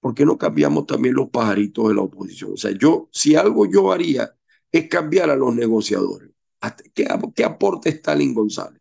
¿por 0.00 0.14
qué 0.14 0.24
no 0.24 0.38
cambiamos 0.38 0.86
también 0.86 1.14
los 1.14 1.30
pajaritos 1.30 1.88
de 1.88 1.94
la 1.94 2.02
oposición? 2.02 2.52
O 2.54 2.56
sea, 2.56 2.70
yo, 2.72 3.08
si 3.12 3.34
algo 3.36 3.66
yo 3.70 3.92
haría, 3.92 4.34
es 4.70 4.88
cambiar 4.88 5.30
a 5.30 5.36
los 5.36 5.54
negociadores. 5.54 6.30
¿Qué, 6.94 7.06
qué 7.34 7.44
aporta 7.44 7.88
Stalin 7.88 8.34
González? 8.34 8.80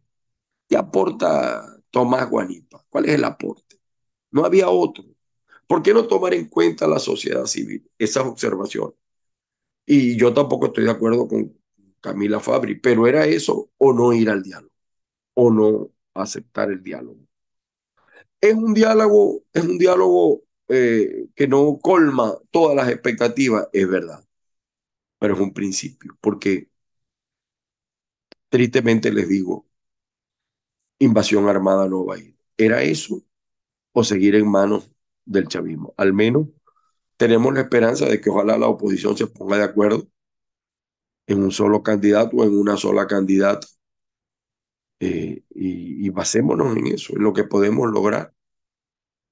¿Qué 0.70 0.78
aporta 0.78 1.66
Tomás 1.92 2.30
Guanipa? 2.30 2.86
¿Cuál 2.90 3.06
es 3.08 3.14
el 3.16 3.24
aporte? 3.26 3.80
No 4.32 4.46
había 4.46 4.70
otro. 4.70 5.06
¿Por 5.68 5.84
qué 5.84 5.94
no 5.94 6.08
tomar 6.08 6.34
en 6.34 6.48
cuenta 6.50 6.88
la 6.88 7.00
sociedad 7.00 7.46
civil 7.46 7.90
esas 8.00 8.26
observaciones? 8.26 8.96
Y 9.86 10.18
yo 10.18 10.34
tampoco 10.34 10.68
estoy 10.68 10.86
de 10.86 10.92
acuerdo 10.92 11.28
con 11.28 11.56
Camila 12.02 12.40
Fabri, 12.42 12.80
pero 12.80 13.08
era 13.08 13.26
eso 13.26 13.72
o 13.78 13.94
no 13.94 14.14
ir 14.14 14.30
al 14.30 14.44
diálogo, 14.44 14.74
o 15.36 15.52
no 15.52 15.92
aceptar 16.16 16.72
el 16.72 16.84
diálogo. 16.84 17.27
Es 18.42 18.54
un 18.54 18.74
diálogo, 18.74 19.44
es 19.54 19.64
un 19.64 19.78
diálogo 19.78 20.44
eh, 20.70 21.28
que 21.36 21.48
no 21.48 21.80
colma 21.82 22.36
todas 22.52 22.76
las 22.76 22.90
expectativas, 22.90 23.68
es 23.74 23.88
verdad, 23.90 24.24
pero 25.20 25.36
es 25.36 25.40
un 25.42 25.54
principio, 25.54 26.18
porque 26.22 26.70
tristemente 28.50 29.10
les 29.10 29.30
digo, 29.30 29.66
invasión 31.00 31.48
armada 31.50 31.88
no 31.88 32.06
va 32.06 32.16
a 32.16 32.20
ir. 32.20 32.36
¿Era 32.58 32.82
eso 32.84 33.24
o 33.94 34.04
seguir 34.04 34.36
en 34.36 34.50
manos 34.50 34.92
del 35.26 35.48
chavismo? 35.48 35.94
Al 35.98 36.14
menos 36.14 36.48
tenemos 37.18 37.54
la 37.54 37.62
esperanza 37.62 38.08
de 38.08 38.22
que 38.22 38.30
ojalá 38.30 38.58
la 38.58 38.68
oposición 38.70 39.18
se 39.18 39.28
ponga 39.28 39.58
de 39.58 39.66
acuerdo 39.66 40.08
en 41.28 41.42
un 41.44 41.52
solo 41.52 41.84
candidato 41.84 42.36
o 42.38 42.44
en 42.44 42.58
una 42.58 42.76
sola 42.76 43.08
candidata. 43.08 43.68
Eh, 45.00 45.44
y, 45.52 46.10
basémonos 46.10 46.76
en 46.76 46.88
eso, 46.88 47.14
en 47.16 47.24
lo 47.24 47.34
que 47.34 47.44
podemos 47.44 47.90
lograr. 47.92 48.34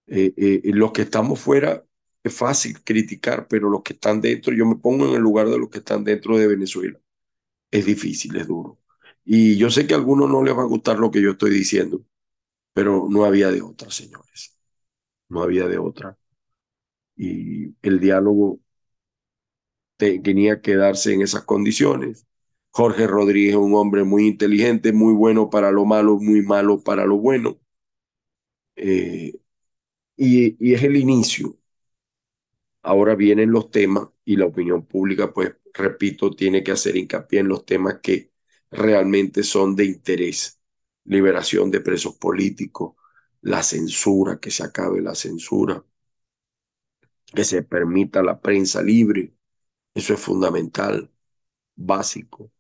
Eh, 0.08 0.34
eh, 0.38 0.62
los 0.66 0.92
que 0.92 1.02
estamos 1.04 1.40
fuera 1.40 1.84
es 2.24 2.34
fácil 2.34 2.84
criticar, 2.84 3.48
pero 3.48 3.70
los 3.70 3.82
que 3.84 3.94
están 3.94 4.22
dentro, 4.22 4.54
yo 4.54 4.66
me 4.66 4.76
pongo 4.76 5.08
en 5.08 5.16
el 5.16 5.22
lugar 5.22 5.48
de 5.50 5.58
los 5.58 5.70
que 5.70 5.80
están 5.80 6.04
dentro 6.04 6.38
de 6.38 6.48
Venezuela. 6.48 7.00
Es 7.72 7.86
difícil, 7.86 8.36
es 8.38 8.48
duro. 8.48 8.80
Y 9.26 9.58
yo 9.58 9.72
sé 9.72 9.88
que 9.88 9.96
a 9.96 9.98
algunos 9.98 10.30
no 10.30 10.44
les 10.44 10.58
va 10.58 10.64
a 10.64 10.66
gustar 10.68 11.00
lo 11.00 11.12
que 11.12 11.22
yo 11.22 11.32
estoy 11.32 11.52
diciendo, 11.52 12.06
pero 12.74 13.08
no 13.10 13.26
había 13.26 13.52
de 13.52 13.62
otra, 13.62 13.92
señores. 13.92 14.58
No 15.30 15.44
había 15.44 15.68
de 15.68 15.78
otra. 15.80 16.18
Y 17.18 17.76
el 17.82 18.00
diálogo 18.00 18.60
tenía 19.98 20.62
que 20.62 20.76
darse 20.76 21.14
en 21.14 21.22
esas 21.22 21.44
condiciones. 21.44 22.26
Jorge 22.76 23.08
Rodríguez 23.08 23.56
un 23.56 23.74
hombre 23.74 24.04
muy 24.04 24.28
inteligente, 24.28 24.94
muy 24.94 25.14
bueno 25.16 25.50
para 25.50 25.72
lo 25.72 25.84
malo, 25.84 26.20
muy 26.20 26.44
malo 26.44 26.80
para 26.84 27.04
lo 27.04 27.18
bueno. 27.18 27.58
Eh, 28.76 29.34
y 30.18 30.74
es 30.74 30.84
el 30.84 30.98
inicio. 30.98 31.58
Ahora 32.84 33.16
vienen 33.16 33.52
los 33.52 33.70
temas 33.72 34.08
y 34.24 34.36
la 34.38 34.46
opinión 34.46 34.86
pública, 34.86 35.34
pues, 35.34 35.54
repito, 35.74 36.32
tiene 36.32 36.64
que 36.64 36.72
hacer 36.72 36.96
hincapié 36.96 37.40
en 37.42 37.48
los 37.50 37.66
temas 37.66 38.00
que 38.02 38.32
realmente 38.72 39.44
son 39.44 39.76
de 39.76 39.86
interés. 39.86 40.60
Liberación 41.06 41.70
de 41.72 41.82
presos 41.82 42.16
políticos, 42.16 42.96
la 43.42 43.62
censura, 43.64 44.40
que 44.40 44.52
se 44.52 44.64
acabe 44.64 45.02
la 45.02 45.16
censura, 45.16 45.84
que 47.34 47.44
se 47.44 47.64
permita 47.64 48.24
la 48.24 48.40
prensa 48.42 48.82
libre, 48.82 49.34
eso 49.94 50.14
es 50.16 50.20
fundamental, 50.22 51.12
básico. 51.76 52.52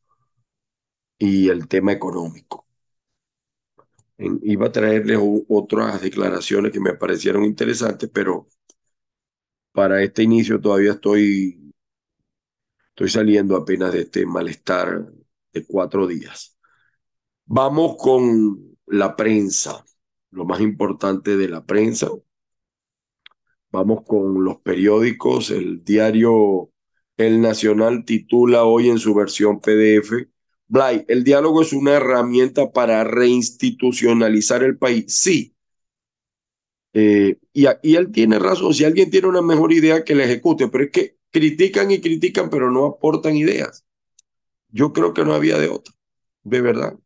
Y 1.18 1.50
el 1.50 1.68
tema 1.68 1.92
económico. 1.92 2.66
iba 4.18 4.68
a 4.68 4.72
traerles 4.72 5.20
otras 5.50 6.02
declaraciones 6.02 6.72
que 6.72 6.80
me 6.80 6.94
parecieron 6.96 7.44
interesantes, 7.44 8.10
pero 8.14 8.48
para 9.72 10.02
este 10.02 10.24
inicio 10.24 10.60
todavía 10.62 10.94
estoy, 10.94 11.74
estoy 12.90 13.10
saliendo 13.10 13.56
apenas 13.58 13.94
de 13.94 14.02
este 14.02 14.26
malestar 14.26 15.12
de 15.54 15.66
cuatro 15.66 16.08
días. 16.08 16.58
Vamos 17.46 17.98
con 17.98 18.78
la 18.88 19.16
prensa, 19.16 19.84
lo 20.32 20.46
más 20.46 20.62
importante 20.62 21.38
de 21.38 21.50
la 21.50 21.66
prensa. 21.66 22.10
Vamos 23.72 24.04
con 24.06 24.44
los 24.44 24.58
periódicos, 24.62 25.52
el 25.52 25.84
diario 25.84 26.72
el 27.18 27.42
Nacional 27.42 28.04
titula 28.06 28.66
hoy 28.66 28.90
en 28.90 29.00
su 29.00 29.14
versión 29.14 29.60
PDF, 29.60 30.28
Blay, 30.68 31.06
¿el 31.08 31.24
diálogo 31.24 31.62
es 31.62 31.74
una 31.74 31.94
herramienta 31.94 32.72
para 32.72 33.04
reinstitucionalizar 33.04 34.64
el 34.64 34.78
país? 34.78 35.06
Sí. 35.08 35.56
Eh, 36.94 37.38
y, 37.54 37.96
él 37.96 38.12
tiene 38.12 38.40
razón, 38.40 38.74
si 38.74 38.86
alguien 38.86 39.12
tiene 39.12 39.28
una 39.28 39.42
mejor 39.42 39.74
idea 39.74 40.04
que 40.04 40.16
la 40.16 40.24
ejecute, 40.24 40.68
pero 40.70 40.86
es 40.86 40.92
que 40.92 41.18
critican 41.30 41.92
y 41.92 42.00
critican, 42.00 42.50
pero 42.50 42.72
no 42.72 42.86
aportan 42.86 43.36
ideas. 43.36 43.86
Yo 44.70 44.94
creo 44.94 45.14
que 45.14 45.26
no 45.26 45.34
había 45.34 45.58
de 45.60 45.70
otra, 45.70 45.94
de 46.44 46.62
verdad. 46.62 46.98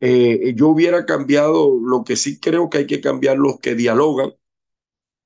Eh, 0.00 0.54
yo 0.56 0.68
hubiera 0.68 1.06
cambiado, 1.06 1.78
lo 1.80 2.04
que 2.04 2.16
sí 2.16 2.40
creo 2.40 2.68
que 2.70 2.78
hay 2.78 2.86
que 2.86 3.00
cambiar 3.00 3.38
los 3.38 3.60
que 3.60 3.74
dialogan, 3.74 4.32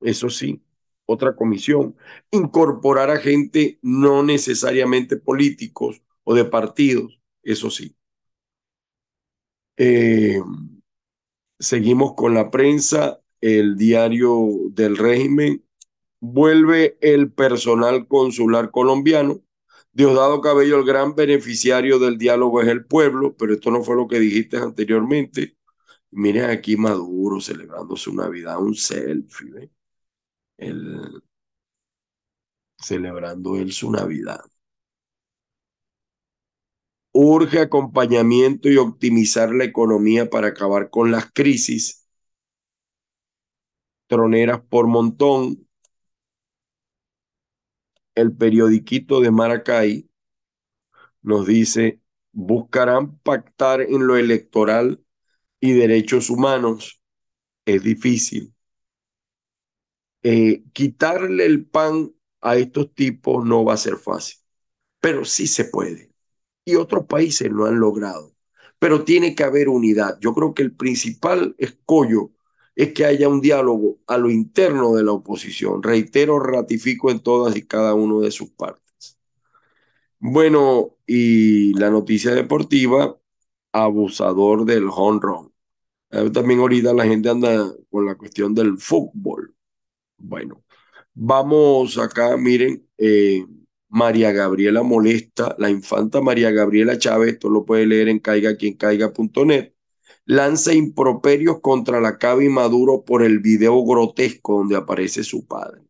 eso 0.00 0.30
sí, 0.30 0.62
otra 1.06 1.36
comisión, 1.36 1.96
incorporar 2.30 3.10
a 3.10 3.18
gente 3.18 3.78
no 3.82 4.22
necesariamente 4.22 5.16
políticos 5.16 6.02
o 6.28 6.34
de 6.34 6.44
partidos, 6.44 7.18
eso 7.42 7.70
sí. 7.70 7.96
Eh, 9.78 10.38
seguimos 11.58 12.12
con 12.14 12.34
la 12.34 12.50
prensa, 12.50 13.20
el 13.40 13.78
diario 13.78 14.46
del 14.72 14.98
régimen, 14.98 15.64
vuelve 16.20 16.98
el 17.00 17.32
personal 17.32 18.06
consular 18.08 18.70
colombiano. 18.70 19.40
Diosdado 19.92 20.42
Cabello, 20.42 20.78
el 20.78 20.84
gran 20.84 21.14
beneficiario 21.14 21.98
del 21.98 22.18
diálogo 22.18 22.60
es 22.60 22.68
el 22.68 22.84
pueblo, 22.84 23.34
pero 23.38 23.54
esto 23.54 23.70
no 23.70 23.82
fue 23.82 23.96
lo 23.96 24.06
que 24.06 24.20
dijiste 24.20 24.58
anteriormente. 24.58 25.56
Miren 26.10 26.50
aquí 26.50 26.76
Maduro 26.76 27.40
celebrando 27.40 27.96
su 27.96 28.14
Navidad, 28.14 28.60
un 28.60 28.74
selfie, 28.74 29.50
¿ven? 29.50 29.70
el, 30.58 31.22
celebrando 32.78 33.56
él 33.56 33.72
su 33.72 33.90
Navidad. 33.90 34.40
Urge 37.20 37.58
acompañamiento 37.58 38.68
y 38.68 38.76
optimizar 38.76 39.50
la 39.52 39.64
economía 39.64 40.30
para 40.30 40.46
acabar 40.46 40.88
con 40.88 41.10
las 41.10 41.28
crisis. 41.32 42.06
Troneras 44.06 44.60
por 44.68 44.86
montón. 44.86 45.66
El 48.14 48.36
periodiquito 48.36 49.20
de 49.20 49.32
Maracay 49.32 50.08
nos 51.22 51.44
dice, 51.44 52.00
buscarán 52.30 53.18
pactar 53.18 53.80
en 53.80 54.06
lo 54.06 54.16
electoral 54.16 55.04
y 55.58 55.72
derechos 55.72 56.30
humanos. 56.30 57.02
Es 57.66 57.82
difícil. 57.82 58.54
Eh, 60.22 60.62
quitarle 60.72 61.46
el 61.46 61.66
pan 61.66 62.12
a 62.40 62.56
estos 62.56 62.94
tipos 62.94 63.44
no 63.44 63.64
va 63.64 63.74
a 63.74 63.76
ser 63.76 63.96
fácil, 63.96 64.38
pero 65.00 65.24
sí 65.24 65.48
se 65.48 65.64
puede. 65.64 66.12
Y 66.68 66.76
otros 66.76 67.06
países 67.06 67.50
lo 67.50 67.64
han 67.64 67.80
logrado. 67.80 68.34
Pero 68.78 69.02
tiene 69.04 69.34
que 69.34 69.42
haber 69.42 69.70
unidad. 69.70 70.18
Yo 70.20 70.34
creo 70.34 70.52
que 70.52 70.62
el 70.62 70.74
principal 70.74 71.54
escollo 71.58 72.32
es 72.76 72.92
que 72.92 73.06
haya 73.06 73.28
un 73.28 73.40
diálogo 73.40 74.00
a 74.06 74.18
lo 74.18 74.30
interno 74.30 74.94
de 74.94 75.02
la 75.02 75.12
oposición. 75.12 75.82
Reitero, 75.82 76.38
ratifico 76.38 77.10
en 77.10 77.20
todas 77.20 77.56
y 77.56 77.62
cada 77.66 77.94
una 77.94 78.20
de 78.24 78.30
sus 78.30 78.50
partes. 78.50 79.18
Bueno, 80.20 80.96
y 81.06 81.72
la 81.78 81.88
noticia 81.90 82.34
deportiva, 82.34 83.18
abusador 83.72 84.66
del 84.66 84.88
home 84.92 85.20
run. 85.22 85.52
También 86.32 86.60
ahorita 86.60 86.92
la 86.92 87.06
gente 87.06 87.30
anda 87.30 87.72
con 87.90 88.04
la 88.04 88.14
cuestión 88.16 88.54
del 88.54 88.76
fútbol. 88.78 89.54
Bueno, 90.18 90.64
Vamos 91.20 91.98
acá, 91.98 92.36
miren, 92.36 92.86
eh, 92.96 93.44
María 93.88 94.32
Gabriela 94.32 94.82
molesta, 94.82 95.54
la 95.58 95.70
infanta 95.70 96.20
María 96.20 96.50
Gabriela 96.50 96.98
Chávez, 96.98 97.34
esto 97.34 97.48
lo 97.48 97.64
puede 97.64 97.86
leer 97.86 98.08
en 98.08 98.18
caigaquiencaiga.net, 98.18 99.72
lanza 100.26 100.74
improperios 100.74 101.60
contra 101.60 102.00
la 102.00 102.18
Cabi 102.18 102.48
Maduro 102.48 103.04
por 103.04 103.22
el 103.22 103.38
video 103.40 103.82
grotesco 103.84 104.58
donde 104.58 104.76
aparece 104.76 105.24
su 105.24 105.46
padre. 105.46 105.82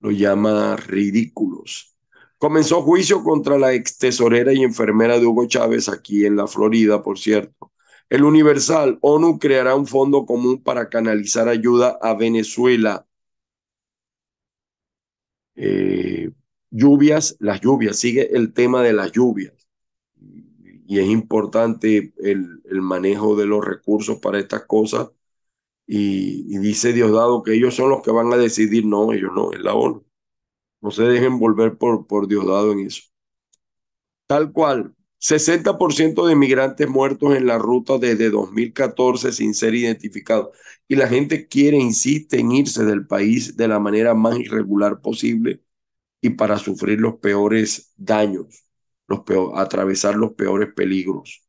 Lo 0.00 0.10
llama 0.10 0.76
ridículos. 0.76 1.96
Comenzó 2.38 2.82
juicio 2.82 3.24
contra 3.24 3.58
la 3.58 3.74
ex 3.74 3.98
tesorera 3.98 4.52
y 4.52 4.62
enfermera 4.62 5.18
de 5.18 5.26
Hugo 5.26 5.46
Chávez 5.48 5.88
aquí 5.88 6.24
en 6.24 6.36
la 6.36 6.46
Florida, 6.46 7.02
por 7.02 7.18
cierto. 7.18 7.72
El 8.08 8.24
Universal, 8.24 8.98
ONU 9.02 9.38
creará 9.38 9.74
un 9.74 9.86
fondo 9.86 10.24
común 10.24 10.62
para 10.62 10.88
canalizar 10.88 11.48
ayuda 11.48 11.98
a 12.00 12.14
Venezuela. 12.14 13.06
Eh, 15.56 16.30
lluvias, 16.70 17.36
las 17.40 17.60
lluvias, 17.60 17.96
sigue 17.98 18.36
el 18.36 18.52
tema 18.52 18.82
de 18.82 18.92
las 18.92 19.12
lluvias. 19.12 19.54
Y 20.86 20.98
es 21.00 21.06
importante 21.08 22.14
el, 22.18 22.62
el 22.64 22.82
manejo 22.82 23.36
de 23.36 23.46
los 23.46 23.64
recursos 23.64 24.18
para 24.20 24.38
estas 24.38 24.64
cosas. 24.64 25.10
Y, 25.86 26.46
y, 26.54 26.58
dice 26.58 26.92
Diosdado 26.92 27.42
que 27.42 27.54
ellos 27.54 27.74
son 27.74 27.90
los 27.90 28.02
que 28.02 28.10
van 28.10 28.32
a 28.32 28.36
decidir, 28.36 28.86
no, 28.86 29.12
ellos 29.12 29.32
no, 29.34 29.52
es 29.52 29.60
la 29.60 29.74
ONU. 29.74 30.04
No 30.80 30.90
se 30.90 31.04
dejen 31.04 31.38
volver 31.38 31.78
por, 31.78 32.06
por 32.06 32.28
Diosdado 32.28 32.72
en 32.72 32.80
eso. 32.80 33.02
Tal 34.26 34.52
cual, 34.52 34.94
60% 35.18 36.26
de 36.26 36.36
migrantes 36.36 36.88
muertos 36.88 37.34
en 37.36 37.46
la 37.46 37.58
ruta 37.58 37.98
desde 37.98 38.30
2014 38.30 39.32
sin 39.32 39.54
ser 39.54 39.74
identificados. 39.74 40.50
Y 40.86 40.96
la 40.96 41.08
gente 41.08 41.48
quiere, 41.48 41.78
insiste 41.78 42.38
en 42.38 42.52
irse 42.52 42.84
del 42.84 43.06
país 43.06 43.56
de 43.56 43.68
la 43.68 43.78
manera 43.80 44.14
más 44.14 44.38
irregular 44.38 45.00
posible 45.00 45.62
y 46.20 46.30
para 46.30 46.58
sufrir 46.58 47.00
los 47.00 47.16
peores 47.16 47.92
daños, 47.96 48.64
los 49.06 49.20
peor, 49.20 49.52
atravesar 49.56 50.16
los 50.16 50.32
peores 50.32 50.72
peligros. 50.74 51.46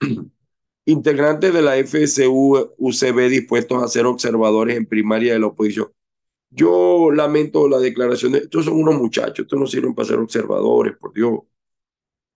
Integrantes 0.86 1.52
de 1.54 1.62
la 1.62 1.78
FSU-UCB 1.78 3.28
dispuestos 3.30 3.82
a 3.82 3.88
ser 3.88 4.04
observadores 4.06 4.76
en 4.76 4.86
primaria 4.86 5.32
de 5.32 5.38
la 5.38 5.46
oposición. 5.46 5.90
Yo 6.50 7.10
lamento 7.10 7.68
la 7.68 7.78
declaración 7.78 8.32
de 8.32 8.38
estos 8.38 8.66
son 8.66 8.74
unos 8.74 8.94
muchachos, 8.96 9.44
estos 9.44 9.58
no 9.58 9.66
sirven 9.66 9.94
para 9.94 10.08
ser 10.08 10.18
observadores, 10.18 10.96
por 10.98 11.12
Dios. 11.12 11.40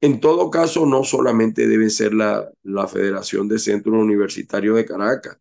En 0.01 0.21
todo 0.21 0.51
caso, 0.51 0.87
no 0.87 1.05
solamente 1.05 1.67
debe 1.67 1.91
ser 1.91 2.15
la, 2.15 2.51
la 2.63 2.89
Federación 2.89 3.49
de 3.49 3.59
Centros 3.59 3.97
Universitarios 3.97 4.77
de 4.77 4.87
Caracas, 4.87 5.39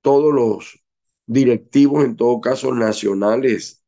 todos 0.00 0.32
los 0.32 0.82
directivos, 1.26 2.04
en 2.04 2.16
todo 2.16 2.40
caso, 2.40 2.72
nacionales 2.72 3.84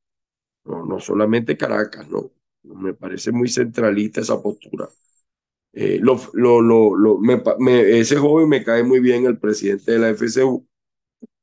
no, 0.68 0.84
no 0.86 1.00
solamente 1.00 1.56
Caracas, 1.56 2.08
¿no? 2.08 2.30
Me 2.64 2.94
parece 2.94 3.32
muy 3.32 3.48
centralista 3.48 4.20
esa 4.20 4.42
postura. 4.42 4.88
Eh, 5.72 5.98
lo, 6.02 6.20
lo, 6.34 6.60
lo, 6.62 6.96
lo 6.96 7.18
me, 7.18 7.40
ese 8.00 8.16
joven 8.16 8.48
me 8.48 8.64
cae 8.64 8.84
muy 8.84 9.00
bien, 9.00 9.26
el 9.26 9.38
presidente 9.38 9.92
de 9.92 9.98
la 10.00 10.10
FCU, 10.10 10.66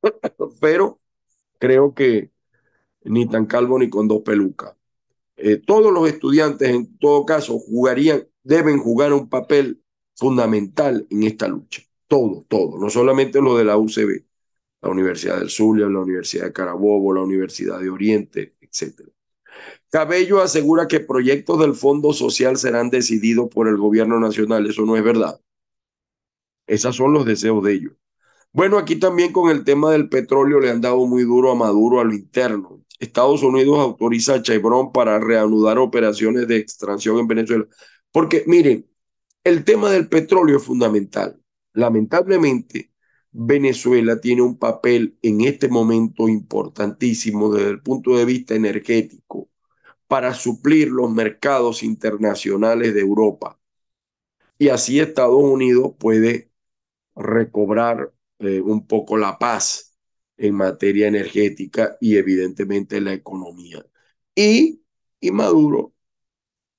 pero 0.60 1.00
creo 1.58 1.94
que 1.94 2.30
ni 3.04 3.28
tan 3.28 3.46
calvo 3.46 3.78
ni 3.78 3.88
con 3.90 4.08
dos 4.08 4.22
pelucas. 4.22 4.74
Eh, 5.36 5.58
todos 5.58 5.92
los 5.92 6.08
estudiantes, 6.08 6.70
en 6.70 6.98
todo 6.98 7.26
caso, 7.26 7.58
jugarían, 7.58 8.24
deben 8.44 8.78
jugar 8.78 9.12
un 9.12 9.28
papel 9.28 9.82
fundamental 10.16 11.06
en 11.10 11.24
esta 11.24 11.48
lucha. 11.48 11.82
Todo, 12.08 12.46
todo, 12.48 12.78
no 12.78 12.90
solamente 12.90 13.40
lo 13.42 13.56
de 13.58 13.64
la 13.64 13.78
UCB, 13.78 14.26
la 14.82 14.90
Universidad 14.90 15.38
del 15.40 15.50
Zulia, 15.50 15.86
la 15.88 16.00
Universidad 16.00 16.46
de 16.46 16.52
Carabobo, 16.54 17.14
la 17.14 17.22
Universidad 17.22 17.80
de 17.80 17.90
Oriente, 17.90 18.56
etcétera. 18.60 19.10
Cabello 19.90 20.42
asegura 20.42 20.88
que 20.88 21.00
proyectos 21.00 21.58
del 21.60 21.74
Fondo 21.74 22.12
Social 22.12 22.56
serán 22.56 22.90
decididos 22.90 23.48
por 23.48 23.68
el 23.68 23.76
gobierno 23.76 24.20
nacional. 24.20 24.66
Eso 24.66 24.82
no 24.82 24.96
es 24.96 25.04
verdad. 25.04 25.40
Esos 26.66 26.96
son 26.96 27.12
los 27.12 27.24
deseos 27.24 27.62
de 27.64 27.72
ellos. 27.72 27.92
Bueno, 28.52 28.78
aquí 28.78 28.96
también 28.96 29.32
con 29.32 29.50
el 29.50 29.64
tema 29.64 29.90
del 29.92 30.08
petróleo 30.08 30.60
le 30.60 30.70
han 30.70 30.80
dado 30.80 31.06
muy 31.06 31.22
duro 31.24 31.52
a 31.52 31.54
Maduro 31.54 32.00
a 32.00 32.04
lo 32.04 32.14
interno. 32.14 32.82
Estados 32.98 33.42
Unidos 33.42 33.78
autoriza 33.78 34.34
a 34.34 34.42
Chevron 34.42 34.92
para 34.92 35.18
reanudar 35.18 35.78
operaciones 35.78 36.48
de 36.48 36.56
extracción 36.56 37.18
en 37.18 37.26
Venezuela. 37.28 37.66
Porque 38.10 38.44
miren, 38.46 38.88
el 39.44 39.64
tema 39.64 39.90
del 39.90 40.08
petróleo 40.08 40.56
es 40.56 40.64
fundamental. 40.64 41.40
Lamentablemente, 41.74 42.92
Venezuela 43.30 44.20
tiene 44.20 44.42
un 44.42 44.58
papel 44.58 45.18
en 45.22 45.42
este 45.42 45.68
momento 45.68 46.28
importantísimo 46.28 47.52
desde 47.52 47.70
el 47.70 47.82
punto 47.82 48.16
de 48.16 48.24
vista 48.24 48.54
energético 48.54 49.45
para 50.08 50.34
suplir 50.34 50.88
los 50.90 51.10
mercados 51.10 51.82
internacionales 51.82 52.94
de 52.94 53.00
Europa. 53.00 53.58
Y 54.58 54.68
así 54.68 55.00
Estados 55.00 55.42
Unidos 55.42 55.92
puede 55.98 56.50
recobrar 57.16 58.12
eh, 58.40 58.60
un 58.60 58.86
poco 58.86 59.16
la 59.18 59.38
paz 59.38 59.96
en 60.38 60.54
materia 60.56 61.08
energética 61.08 61.96
y 62.00 62.16
evidentemente 62.16 63.00
la 63.00 63.14
economía. 63.14 63.84
Y, 64.34 64.82
y 65.20 65.30
Maduro, 65.32 65.94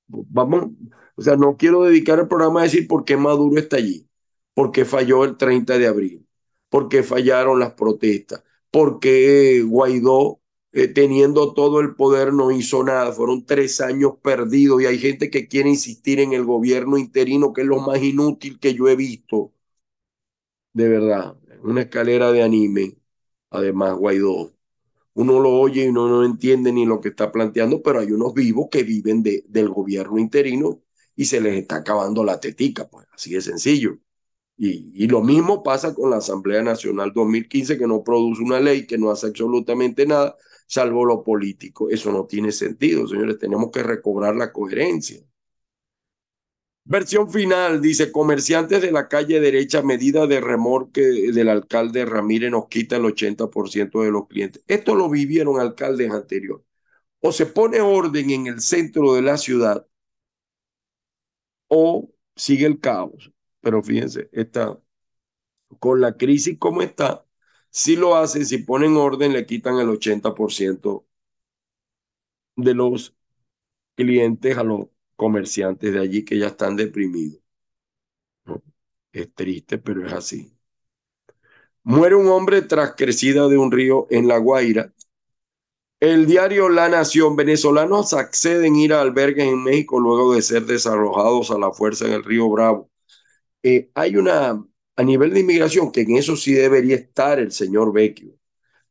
vamos, 0.07 0.71
o 1.15 1.21
sea, 1.21 1.35
no 1.35 1.57
quiero 1.57 1.83
dedicar 1.83 2.19
el 2.19 2.27
programa 2.27 2.61
a 2.61 2.63
decir 2.63 2.87
por 2.87 3.05
qué 3.05 3.17
Maduro 3.17 3.59
está 3.59 3.77
allí, 3.77 4.09
por 4.53 4.71
qué 4.71 4.85
falló 4.85 5.23
el 5.25 5.37
30 5.37 5.77
de 5.77 5.87
abril, 5.87 6.27
por 6.69 6.89
qué 6.89 7.03
fallaron 7.03 7.59
las 7.59 7.73
protestas, 7.73 8.43
por 8.71 8.99
qué 8.99 9.63
Guaidó 9.65 10.41
eh, 10.77 10.87
teniendo 10.87 11.55
todo 11.55 11.79
el 11.79 11.95
poder 11.95 12.33
no 12.33 12.51
hizo 12.51 12.83
nada. 12.83 13.11
Fueron 13.11 13.45
tres 13.47 13.81
años 13.81 14.13
perdidos 14.21 14.83
y 14.83 14.85
hay 14.85 14.99
gente 14.99 15.31
que 15.31 15.47
quiere 15.47 15.69
insistir 15.69 16.19
en 16.19 16.33
el 16.33 16.45
gobierno 16.45 16.99
interino, 16.99 17.51
que 17.51 17.61
es 17.61 17.67
lo 17.67 17.79
más 17.79 18.01
inútil 18.03 18.59
que 18.59 18.75
yo 18.75 18.87
he 18.87 18.95
visto. 18.95 19.53
De 20.73 20.87
verdad, 20.87 21.35
una 21.63 21.81
escalera 21.81 22.31
de 22.31 22.43
anime. 22.43 22.95
Además, 23.49 23.97
Guaidó. 23.97 24.53
Uno 25.15 25.39
lo 25.39 25.51
oye 25.53 25.85
y 25.85 25.87
uno 25.89 26.07
no 26.09 26.23
entiende 26.25 26.71
ni 26.71 26.85
lo 26.85 27.01
que 27.01 27.09
está 27.09 27.31
planteando, 27.31 27.81
pero 27.81 27.99
hay 27.99 28.11
unos 28.11 28.33
vivos 28.35 28.67
que 28.71 28.83
viven 28.83 29.23
de, 29.23 29.45
del 29.47 29.69
gobierno 29.69 30.19
interino 30.19 30.83
y 31.15 31.25
se 31.25 31.41
les 31.41 31.55
está 31.57 31.77
acabando 31.77 32.23
la 32.23 32.39
tetica, 32.39 32.87
pues 32.89 33.07
así 33.13 33.33
de 33.33 33.41
sencillo. 33.41 33.97
Y, 34.57 34.91
y, 35.05 35.07
lo 35.07 35.21
mismo 35.23 35.63
pasa 35.63 35.95
con 35.95 36.11
la 36.11 36.17
Asamblea 36.17 36.63
Nacional 36.63 37.13
2015, 37.13 37.77
que 37.77 37.87
no 37.87 38.03
produce 38.03 38.43
una 38.43 38.59
ley, 38.59 38.87
que 38.87 38.97
no 38.97 39.11
hace 39.11 39.27
absolutamente 39.27 40.05
nada, 40.07 40.37
salvo 40.67 41.05
lo 41.05 41.23
político. 41.23 41.89
Eso 41.89 42.11
no 42.11 42.25
tiene 42.27 42.51
sentido, 42.51 43.07
señores. 43.07 43.39
Tenemos 43.39 43.71
que 43.71 43.83
recobrar 43.83 44.35
la 44.35 44.51
coherencia. 44.53 45.21
Versión 46.85 47.29
final, 47.29 47.81
dice, 47.81 48.11
comerciantes 48.13 48.81
de 48.81 48.91
la 48.91 49.09
calle 49.09 49.41
derecha, 49.41 49.81
medida 49.81 50.25
de 50.25 50.39
remorque 50.39 51.01
del 51.33 51.49
alcalde 51.49 52.05
Ramírez 52.05 52.49
nos 52.49 52.67
quita 52.69 52.95
el 52.95 53.03
80% 53.03 54.01
de 54.03 54.11
los 54.11 54.27
clientes. 54.27 54.63
Esto 54.67 54.95
lo 54.95 55.09
vivieron 55.09 55.59
alcaldes 55.59 56.11
anteriores. 56.11 56.65
O 57.21 57.31
se 57.33 57.45
pone 57.47 57.81
orden 57.81 58.31
en 58.31 58.47
el 58.47 58.61
centro 58.61 59.13
de 59.15 59.21
la 59.23 59.37
ciudad 59.37 59.87
o 61.67 62.09
sigue 62.35 62.65
el 62.65 62.79
caos. 62.79 63.31
Pero 63.61 63.83
fíjense, 63.83 64.29
está 64.31 64.79
con 65.79 66.01
la 66.01 66.17
crisis 66.17 66.57
como 66.59 66.81
está, 66.81 67.25
si 67.71 67.95
lo 67.95 68.15
hacen, 68.15 68.45
si 68.45 68.59
ponen 68.59 68.97
orden, 68.97 69.33
le 69.33 69.45
quitan 69.45 69.77
el 69.79 69.89
80% 69.89 71.05
de 72.57 72.73
los 72.73 73.15
clientes 73.95 74.57
a 74.57 74.63
los 74.63 74.87
comerciantes 75.15 75.93
de 75.93 75.99
allí 76.01 76.25
que 76.25 76.37
ya 76.39 76.47
están 76.47 76.75
deprimidos. 76.77 77.41
Es 79.11 79.33
triste, 79.35 79.77
pero 79.79 80.05
es 80.07 80.13
así. 80.13 80.57
Muere 81.83 82.15
un 82.15 82.27
hombre 82.27 82.61
tras 82.61 82.93
crecida 82.95 83.47
de 83.47 83.57
un 83.57 83.71
río 83.71 84.05
en 84.11 84.27
La 84.27 84.37
Guaira. 84.37 84.93
El 85.99 86.25
diario 86.27 86.69
La 86.69 86.89
Nación, 86.89 87.35
venezolanos 87.35 88.13
acceden 88.13 88.75
a 88.75 88.79
ir 88.79 88.93
a 88.93 89.01
albergues 89.01 89.45
en 89.47 89.63
México 89.63 89.99
luego 89.99 90.33
de 90.33 90.41
ser 90.41 90.65
desalojados 90.65 91.49
a 91.51 91.57
la 91.57 91.71
fuerza 91.71 92.05
en 92.05 92.13
el 92.13 92.23
río 92.23 92.49
Bravo. 92.49 92.89
Eh, 93.63 93.91
hay 93.95 94.17
una 94.17 94.63
a 94.97 95.03
nivel 95.03 95.33
de 95.33 95.41
inmigración, 95.41 95.91
que 95.91 96.01
en 96.01 96.17
eso 96.17 96.35
sí 96.35 96.53
debería 96.53 96.95
estar 96.95 97.39
el 97.39 97.51
señor 97.51 97.93
Vecchio, 97.93 98.37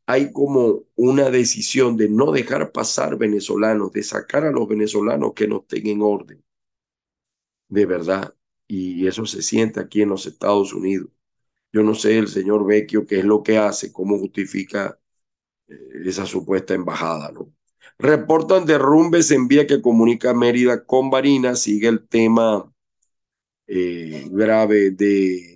hay 0.07 0.33
como 0.33 0.85
una 0.95 1.31
decisión 1.31 1.97
de 1.97 2.09
no 2.09 2.33
dejar 2.33 2.73
pasar 2.73 3.19
venezolanos, 3.19 3.93
de 3.93 4.05
sacar 4.05 4.45
a 4.45 4.53
los 4.53 4.69
venezolanos 4.69 5.33
que 5.35 5.49
no 5.49 5.59
estén 5.59 5.89
en 5.89 6.03
orden. 6.03 6.45
De 7.69 7.87
verdad. 7.87 8.35
Y 8.69 9.07
eso 9.07 9.27
se 9.27 9.43
siente 9.43 9.81
aquí 9.81 10.03
en 10.03 10.11
los 10.11 10.27
Estados 10.27 10.73
Unidos. 10.73 11.09
Yo 11.73 11.83
no 11.83 11.95
sé 11.95 12.19
el 12.19 12.29
señor 12.29 12.67
Vecchio 12.67 13.07
qué 13.07 13.21
es 13.21 13.25
lo 13.25 13.43
que 13.43 13.59
hace, 13.59 13.93
cómo 13.93 14.19
justifica 14.19 14.99
eh, 15.69 15.75
esa 16.05 16.27
supuesta 16.27 16.75
embajada, 16.75 17.33
¿no? 17.33 17.53
Reportan 17.99 18.67
derrumbes 18.67 19.31
en 19.33 19.49
vía 19.49 19.67
que 19.67 19.83
comunica 19.83 20.35
Mérida 20.35 20.85
con 20.85 21.11
Barinas. 21.11 21.61
Sigue 21.63 21.89
el 21.89 22.07
tema 22.09 22.73
eh, 23.67 24.27
grave 24.31 24.91
de 24.93 25.56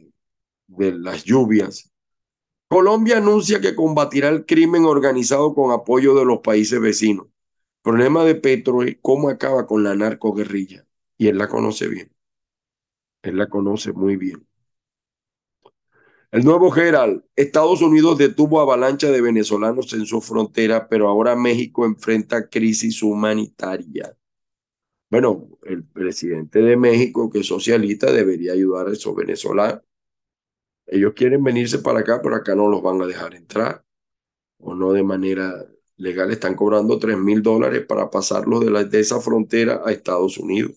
de 0.71 0.93
las 0.93 1.25
lluvias 1.25 1.91
Colombia 2.71 3.17
anuncia 3.17 3.61
que 3.61 3.75
combatirá 3.75 4.29
el 4.29 4.47
crimen 4.47 4.85
organizado 4.85 5.55
con 5.57 5.73
apoyo 5.73 6.15
de 6.15 6.25
los 6.25 6.39
países 6.39 6.81
vecinos. 6.81 7.27
problema 7.83 8.25
de 8.25 8.37
Petro 8.37 8.85
es 8.85 8.97
cómo 9.03 9.29
acaba 9.29 9.67
con 9.67 9.83
la 9.83 9.97
narcoguerrilla. 9.97 10.87
Y 11.19 11.27
él 11.27 11.39
la 11.39 11.49
conoce 11.49 11.89
bien. 11.89 12.13
Él 13.23 13.39
la 13.39 13.49
conoce 13.49 13.93
muy 13.93 14.17
bien. 14.17 14.47
El 16.31 16.45
nuevo 16.45 16.71
Gerald, 16.71 17.25
Estados 17.35 17.83
Unidos 17.83 18.17
detuvo 18.19 18.61
avalancha 18.61 19.11
de 19.11 19.21
venezolanos 19.21 19.93
en 19.95 20.07
su 20.07 20.21
frontera, 20.21 20.89
pero 20.89 21.09
ahora 21.09 21.35
México 21.35 21.85
enfrenta 21.85 22.49
crisis 22.49 23.03
humanitaria. 23.03 24.17
Bueno, 25.11 25.49
el 25.65 25.83
presidente 25.83 26.61
de 26.61 26.77
México, 26.77 27.29
que 27.31 27.41
es 27.41 27.47
socialista, 27.49 28.13
debería 28.13 28.53
ayudar 28.53 28.87
a 28.87 28.93
esos 28.93 29.13
venezolanos. 29.17 29.83
Ellos 30.93 31.13
quieren 31.15 31.45
venirse 31.45 31.79
para 31.79 32.01
acá, 32.01 32.21
pero 32.21 32.35
acá 32.35 32.55
no 32.57 32.69
los 32.69 32.83
van 32.83 33.01
a 33.01 33.07
dejar 33.07 33.35
entrar. 33.37 33.85
O 34.59 34.75
no 34.75 34.93
de 34.93 35.05
manera 35.05 35.65
legal. 35.97 36.31
Están 36.33 36.57
cobrando 36.57 36.99
3 36.99 37.17
mil 37.17 37.43
dólares 37.43 37.87
para 37.87 38.11
pasarlos 38.11 38.65
de, 38.65 38.85
de 38.87 39.01
esa 39.01 39.21
frontera 39.21 39.83
a 39.85 39.93
Estados 39.93 40.37
Unidos. 40.39 40.73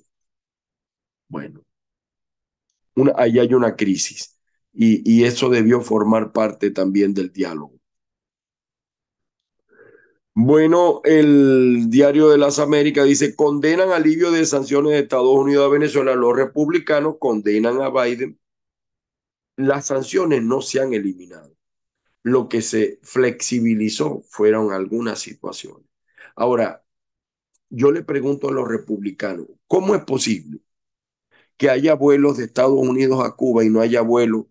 Bueno, 1.27 1.63
ahí 3.17 3.39
hay 3.39 3.53
una 3.53 3.75
crisis. 3.75 4.39
Y, 4.71 5.01
y 5.11 5.23
eso 5.23 5.49
debió 5.49 5.81
formar 5.81 6.31
parte 6.31 6.69
también 6.71 7.13
del 7.13 7.31
diálogo. 7.31 7.73
Bueno, 10.35 11.01
el 11.05 11.89
diario 11.89 12.29
de 12.29 12.37
las 12.37 12.59
Américas 12.59 13.05
dice, 13.05 13.35
condenan 13.35 13.89
alivio 13.91 14.31
de 14.31 14.45
sanciones 14.45 14.91
de 14.93 14.99
Estados 14.99 15.35
Unidos 15.35 15.65
a 15.67 15.73
Venezuela. 15.73 16.15
Los 16.15 16.35
republicanos 16.35 17.17
condenan 17.19 17.81
a 17.81 17.89
Biden 17.89 18.39
las 19.55 19.87
sanciones 19.87 20.43
no 20.43 20.61
se 20.61 20.81
han 20.81 20.93
eliminado. 20.93 21.55
Lo 22.23 22.49
que 22.49 22.61
se 22.61 22.99
flexibilizó 23.03 24.23
fueron 24.29 24.71
algunas 24.73 25.19
situaciones. 25.19 25.85
Ahora, 26.35 26.85
yo 27.69 27.91
le 27.91 28.03
pregunto 28.03 28.49
a 28.49 28.53
los 28.53 28.67
republicanos, 28.67 29.47
¿cómo 29.67 29.95
es 29.95 30.03
posible 30.05 30.61
que 31.57 31.69
haya 31.69 31.95
vuelos 31.95 32.37
de 32.37 32.45
Estados 32.45 32.79
Unidos 32.79 33.23
a 33.23 33.31
Cuba 33.35 33.63
y 33.63 33.69
no 33.69 33.81
haya 33.81 34.01
vuelos 34.01 34.45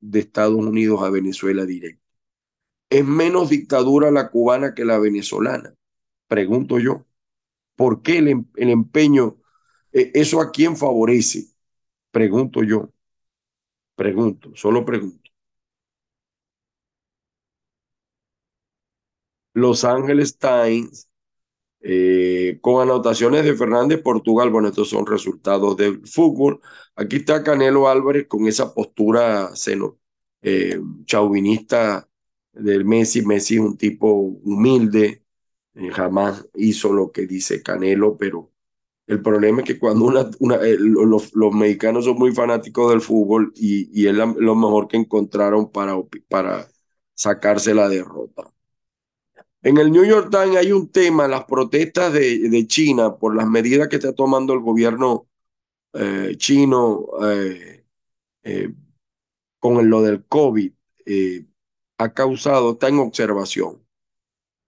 de 0.00 0.20
Estados 0.20 0.56
Unidos 0.56 1.02
a 1.02 1.10
Venezuela 1.10 1.64
directo? 1.66 2.02
¿Es 2.90 3.04
menos 3.04 3.50
dictadura 3.50 4.10
la 4.10 4.30
cubana 4.30 4.74
que 4.74 4.84
la 4.84 4.98
venezolana? 4.98 5.74
Pregunto 6.28 6.78
yo. 6.78 7.06
¿Por 7.76 8.02
qué 8.02 8.18
el, 8.18 8.28
em-, 8.28 8.46
empeño, 8.56 9.38
eh, 9.92 10.12
eso 10.14 10.40
a 10.40 10.50
quién 10.52 10.76
favorece? 10.76 11.48
Pregunto 12.12 12.62
yo. 12.64 12.92
Pregunto, 14.00 14.46
solo 14.62 14.82
pregunto. 14.82 15.30
Los 19.54 19.84
Ángeles 19.84 20.38
Times, 20.38 21.08
eh, 21.80 22.58
con 22.62 22.82
anotaciones 22.82 23.44
de 23.44 23.56
Fernández 23.56 24.02
Portugal, 24.02 24.50
bueno, 24.50 24.68
estos 24.68 24.90
son 24.90 25.06
resultados 25.06 25.76
del 25.76 26.06
fútbol. 26.06 26.60
Aquí 26.96 27.16
está 27.18 27.42
Canelo 27.44 27.88
Álvarez 27.88 28.28
con 28.28 28.46
esa 28.48 28.74
postura 28.74 29.54
seno, 29.56 29.98
eh, 30.42 30.80
chauvinista 31.06 32.08
del 32.52 32.84
Messi. 32.86 33.22
Messi 33.24 33.56
es 33.56 33.60
un 33.62 33.78
tipo 33.78 34.12
humilde, 34.12 35.24
eh, 35.74 35.90
jamás 35.92 36.48
hizo 36.54 36.92
lo 36.92 37.12
que 37.12 37.26
dice 37.26 37.62
Canelo, 37.62 38.16
pero 38.18 38.52
el 39.08 39.22
problema 39.22 39.62
es 39.62 39.66
que 39.66 39.78
cuando 39.78 40.04
una, 40.04 40.56
eh, 40.56 40.76
los, 40.78 41.34
los, 41.34 41.54
mexicanos 41.54 42.04
son 42.04 42.18
muy 42.18 42.34
fanáticos 42.34 42.90
del 42.90 43.00
fútbol 43.00 43.52
y, 43.56 43.88
y 43.98 44.06
es 44.06 44.14
lo 44.14 44.54
mejor 44.54 44.86
que 44.86 44.98
encontraron 44.98 45.72
para, 45.72 45.96
para 46.28 46.68
sacarse 47.14 47.74
la 47.74 47.88
derrota. 47.88 48.52
En 49.62 49.78
el 49.78 49.90
New 49.90 50.04
York 50.04 50.28
Times 50.30 50.56
hay 50.58 50.72
un 50.72 50.92
tema, 50.92 51.26
las 51.26 51.44
protestas 51.44 52.12
de, 52.12 52.50
de 52.50 52.66
China 52.66 53.16
por 53.16 53.34
las 53.34 53.48
medidas 53.48 53.88
que 53.88 53.96
está 53.96 54.12
tomando 54.12 54.52
el 54.52 54.60
gobierno 54.60 55.26
eh, 55.94 56.34
chino 56.36 57.06
eh, 57.24 57.84
con 59.58 59.88
lo 59.88 60.02
del 60.02 60.26
COVID, 60.26 60.72
ha 61.98 62.12
causado, 62.12 62.72
está 62.72 62.88
en 62.88 62.98
observación. 62.98 63.87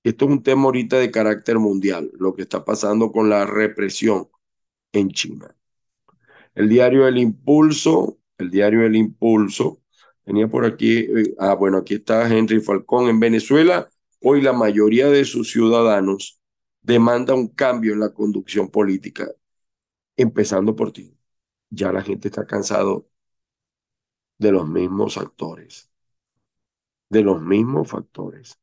Esto 0.03 0.25
es 0.25 0.31
un 0.31 0.43
tema 0.43 0.65
ahorita 0.65 0.99
de 0.99 1.11
carácter 1.11 1.59
mundial, 1.59 2.11
lo 2.19 2.35
que 2.35 2.43
está 2.43 2.65
pasando 2.65 3.13
con 3.13 3.29
la 3.29 3.47
represión 3.47 4.29
en 4.93 5.11
China. 5.11 5.55
El 6.55 6.69
diario 6.69 7.07
El 7.09 7.19
Impulso, 7.19 8.19
el 8.39 8.51
diario 8.51 8.85
El 8.87 8.97
Impulso, 8.97 9.83
tenía 10.25 10.49
por 10.49 10.65
aquí, 10.65 10.99
eh, 10.99 11.35
ah, 11.39 11.55
bueno, 11.55 11.79
aquí 11.79 11.95
está 11.95 12.29
Henry 12.29 12.61
Falcón. 12.61 13.09
En 13.09 13.21
Venezuela, 13.21 13.89
hoy 14.21 14.41
la 14.43 14.53
mayoría 14.53 15.09
de 15.09 15.25
sus 15.25 15.51
ciudadanos 15.53 16.41
demanda 16.83 17.35
un 17.35 17.49
cambio 17.49 17.93
en 17.93 18.01
la 18.01 18.11
conducción 18.15 18.71
política, 18.71 19.29
empezando 20.17 20.77
por 20.77 20.93
ti. 20.93 21.17
Ya 21.71 21.93
la 21.93 22.03
gente 22.03 22.29
está 22.29 22.47
cansado 22.47 23.09
de 24.39 24.51
los 24.53 24.69
mismos 24.69 25.17
actores, 25.19 25.89
de 27.11 27.23
los 27.23 27.41
mismos 27.43 27.89
factores. 27.89 28.59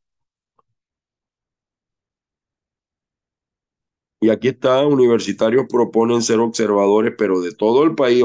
Y 4.20 4.30
aquí 4.30 4.50
está, 4.50 4.86
universitarios 4.86 5.66
proponen 5.70 6.22
ser 6.22 6.40
observadores, 6.40 7.14
pero 7.18 7.40
de 7.40 7.54
todo 7.54 7.84
el 7.84 7.96
país, 7.96 8.24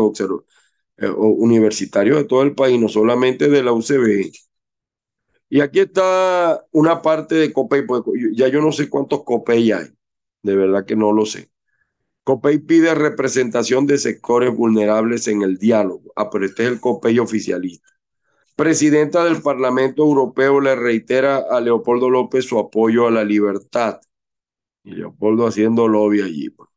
eh, 0.96 1.08
universitarios 1.08 2.16
de 2.18 2.24
todo 2.24 2.42
el 2.42 2.54
país, 2.54 2.80
no 2.80 2.88
solamente 2.88 3.48
de 3.48 3.62
la 3.62 3.72
UCB. 3.72 4.32
Y 5.50 5.60
aquí 5.60 5.80
está 5.80 6.64
una 6.72 7.02
parte 7.02 7.34
de 7.34 7.52
COPEI, 7.52 7.84
ya 8.34 8.48
yo 8.48 8.62
no 8.62 8.72
sé 8.72 8.88
cuántos 8.88 9.22
COPEI 9.24 9.72
hay, 9.72 9.86
de 10.42 10.56
verdad 10.56 10.86
que 10.86 10.96
no 10.96 11.12
lo 11.12 11.26
sé. 11.26 11.50
COPEI 12.24 12.58
pide 12.60 12.94
representación 12.94 13.86
de 13.86 13.98
sectores 13.98 14.54
vulnerables 14.56 15.28
en 15.28 15.42
el 15.42 15.58
diálogo. 15.58 16.12
Ah, 16.16 16.30
pero 16.30 16.46
este 16.46 16.64
es 16.64 16.70
el 16.70 16.80
COPEI 16.80 17.18
oficialista. 17.18 17.88
Presidenta 18.56 19.24
del 19.24 19.42
Parlamento 19.42 20.02
Europeo 20.04 20.60
le 20.60 20.76
reitera 20.76 21.38
a 21.50 21.60
Leopoldo 21.60 22.08
López 22.10 22.44
su 22.46 22.58
apoyo 22.58 23.08
a 23.08 23.10
la 23.10 23.24
libertad. 23.24 24.00
Y 24.84 24.92
Leopoldo 24.92 25.46
haciendo 25.46 25.88
lobby 25.88 26.20
allí. 26.22 26.50
Pues. 26.50 26.68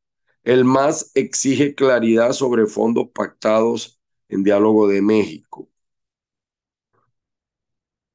El 0.44 0.62
MAS 0.62 1.12
exige 1.16 1.76
claridad 1.76 2.34
sobre 2.34 2.68
fondos 2.68 3.10
pactados 3.14 4.00
en 4.30 4.44
diálogo 4.44 4.88
de 4.88 5.02
México. 5.02 5.70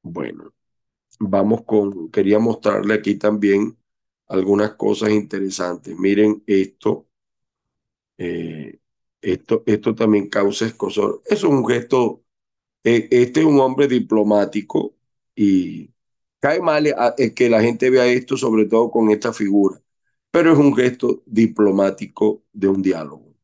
Bueno, 0.03 0.53
vamos 1.19 1.63
con, 1.65 2.11
quería 2.11 2.39
mostrarle 2.39 2.95
aquí 2.95 3.15
también 3.17 3.77
algunas 4.27 4.73
cosas 4.75 5.11
interesantes. 5.11 5.97
Miren 5.97 6.43
esto. 6.47 7.07
Eh, 8.17 8.79
esto, 9.21 9.63
esto 9.65 9.95
también 9.95 10.29
causa 10.29 10.65
escosor. 10.65 11.21
es 11.25 11.43
un 11.43 11.67
gesto, 11.67 12.23
eh, 12.83 13.07
este 13.11 13.41
es 13.41 13.47
un 13.47 13.59
hombre 13.61 13.87
diplomático 13.87 14.95
y 15.35 15.90
Cae 16.41 16.59
mal 16.61 16.87
eh, 16.87 17.33
que 17.35 17.49
la 17.49 17.61
gente 17.61 17.89
vea 17.89 18.05
esto, 18.07 18.35
sobre 18.37 18.65
todo 18.65 18.91
con 18.91 19.11
esta 19.11 19.31
figura, 19.33 19.81
pero 20.31 20.53
es 20.53 20.59
un 20.59 20.75
gesto 20.75 21.23
diplomático 21.25 22.43
de 22.51 22.67
un 22.67 22.81
diálogo. 22.81 23.35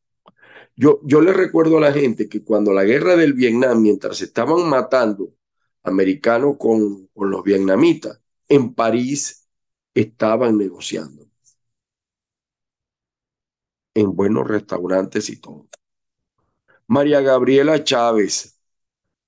Yo, 0.76 1.00
yo 1.04 1.20
le 1.20 1.32
recuerdo 1.32 1.78
a 1.78 1.80
la 1.82 1.92
gente 1.92 2.28
que 2.28 2.44
cuando 2.44 2.72
la 2.72 2.84
guerra 2.84 3.16
del 3.16 3.34
Vietnam, 3.34 3.82
mientras 3.82 4.18
se 4.18 4.26
estaban 4.26 4.68
matando 4.68 5.34
americanos 5.84 6.56
con, 6.58 7.08
con 7.08 7.30
los 7.30 7.42
vietnamitas, 7.44 8.20
en 8.48 8.74
París 8.74 9.48
estaban 9.94 10.58
negociando 10.58 11.28
en 13.94 14.14
buenos 14.16 14.46
restaurantes 14.48 15.28
y 15.30 15.36
todo. 15.40 15.68
María 16.86 17.20
Gabriela 17.20 17.84
Chávez, 17.84 18.58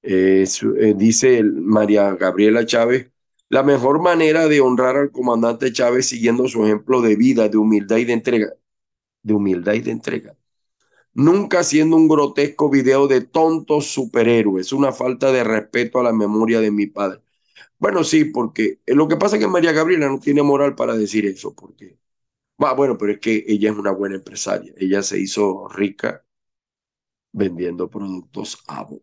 eh, 0.02 0.44
eh, 0.78 0.94
dice 0.96 1.42
María 1.44 2.14
Gabriela 2.14 2.66
Chávez, 2.66 3.11
la 3.50 3.62
mejor 3.64 4.00
manera 4.00 4.48
de 4.48 4.60
honrar 4.60 4.96
al 4.96 5.12
comandante 5.12 5.72
Chávez 5.72 6.06
siguiendo 6.08 6.48
su 6.48 6.64
ejemplo 6.64 7.02
de 7.02 7.16
vida, 7.16 7.48
de 7.48 7.58
humildad 7.58 7.98
y 7.98 8.04
de 8.06 8.12
entrega, 8.14 8.54
de 9.22 9.34
humildad 9.34 9.74
y 9.74 9.80
de 9.80 9.92
entrega. 9.92 10.36
Nunca 11.14 11.60
haciendo 11.60 11.96
un 11.96 12.08
grotesco 12.08 12.70
video 12.70 13.08
de 13.08 13.22
tontos 13.22 13.88
superhéroes, 13.88 14.72
una 14.72 14.92
falta 14.92 15.32
de 15.32 15.44
respeto 15.44 16.00
a 16.00 16.04
la 16.04 16.12
memoria 16.12 16.60
de 16.60 16.70
mi 16.70 16.86
padre. 16.86 17.20
Bueno, 17.78 18.04
sí, 18.04 18.26
porque 18.26 18.80
eh, 18.86 18.94
lo 18.94 19.08
que 19.08 19.16
pasa 19.16 19.36
es 19.36 19.42
que 19.42 19.48
María 19.48 19.72
Gabriela 19.72 20.08
no 20.08 20.20
tiene 20.20 20.42
moral 20.42 20.74
para 20.76 20.96
decir 20.96 21.26
eso, 21.26 21.54
porque, 21.54 21.98
ah, 22.58 22.74
bueno, 22.74 22.98
pero 22.98 23.12
es 23.12 23.20
que 23.20 23.44
ella 23.48 23.70
es 23.72 23.78
una 23.78 23.92
buena 23.92 24.16
empresaria, 24.16 24.72
ella 24.78 25.02
se 25.02 25.20
hizo 25.20 25.68
rica 25.68 26.24
vendiendo 27.32 27.88
productos 27.90 28.62
Avo. 28.68 29.00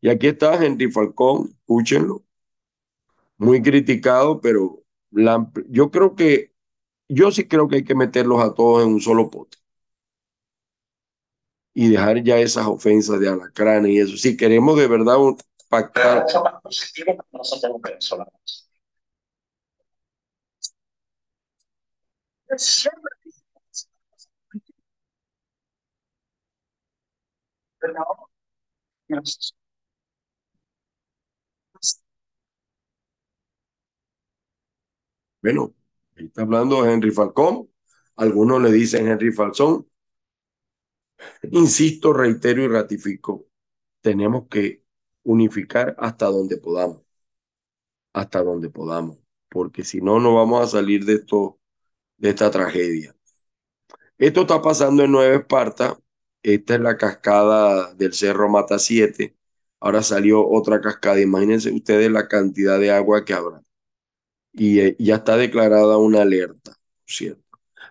Y 0.00 0.08
aquí 0.08 0.28
está 0.28 0.62
Henry 0.64 0.90
Falcón, 0.90 1.48
escúchenlo, 1.60 2.24
muy 3.44 3.62
criticado, 3.62 4.40
pero 4.40 4.82
yo 5.68 5.90
creo 5.90 6.14
que, 6.16 6.52
yo 7.08 7.30
sí 7.30 7.46
creo 7.46 7.68
que 7.68 7.76
hay 7.76 7.84
que 7.84 7.94
meterlos 7.94 8.42
a 8.42 8.54
todos 8.54 8.82
en 8.84 8.94
un 8.94 9.00
solo 9.00 9.30
pote. 9.30 9.58
Y 11.74 11.88
dejar 11.88 12.22
ya 12.22 12.38
esas 12.38 12.66
ofensas 12.66 13.18
de 13.20 13.28
alacrán 13.28 13.86
y 13.86 13.98
eso. 13.98 14.16
Si 14.16 14.36
queremos 14.36 14.78
de 14.78 14.86
verdad 14.86 15.16
pactar. 15.68 16.26
Bueno, 35.44 35.74
ahí 36.16 36.24
está 36.26 36.40
hablando 36.42 36.86
Henry 36.86 37.10
Falcón. 37.10 37.68
Algunos 38.16 38.62
le 38.62 38.72
dicen 38.72 39.08
Henry 39.08 39.30
Falcón. 39.30 39.86
Insisto, 41.52 42.12
reitero 42.12 42.62
y 42.62 42.68
ratifico. 42.68 43.46
Tenemos 44.00 44.48
que 44.48 44.84
unificar 45.24 45.94
hasta 45.98 46.26
donde 46.26 46.56
podamos. 46.58 47.02
Hasta 48.14 48.42
donde 48.42 48.70
podamos. 48.70 49.18
Porque 49.50 49.84
si 49.84 50.00
no, 50.00 50.18
no 50.20 50.34
vamos 50.34 50.62
a 50.62 50.66
salir 50.78 51.04
de 51.04 51.14
esto, 51.14 51.58
de 52.18 52.30
esta 52.30 52.50
tragedia. 52.50 53.16
Esto 54.18 54.42
está 54.42 54.62
pasando 54.62 55.04
en 55.04 55.12
Nueva 55.12 55.36
Esparta. 55.36 55.98
Esta 56.42 56.74
es 56.74 56.80
la 56.80 56.96
cascada 56.96 57.94
del 57.94 58.12
Cerro 58.14 58.48
Mata 58.48 58.78
7. 58.78 59.36
Ahora 59.80 60.02
salió 60.02 60.46
otra 60.48 60.80
cascada. 60.80 61.20
Imagínense 61.20 61.72
ustedes 61.72 62.10
la 62.10 62.28
cantidad 62.28 62.78
de 62.80 62.90
agua 62.92 63.24
que 63.24 63.34
habrá. 63.34 63.63
Y 64.54 64.80
eh, 64.80 64.96
ya 64.98 65.16
está 65.16 65.36
declarada 65.36 65.98
una 65.98 66.22
alerta, 66.22 66.72
¿cierto? 67.06 67.42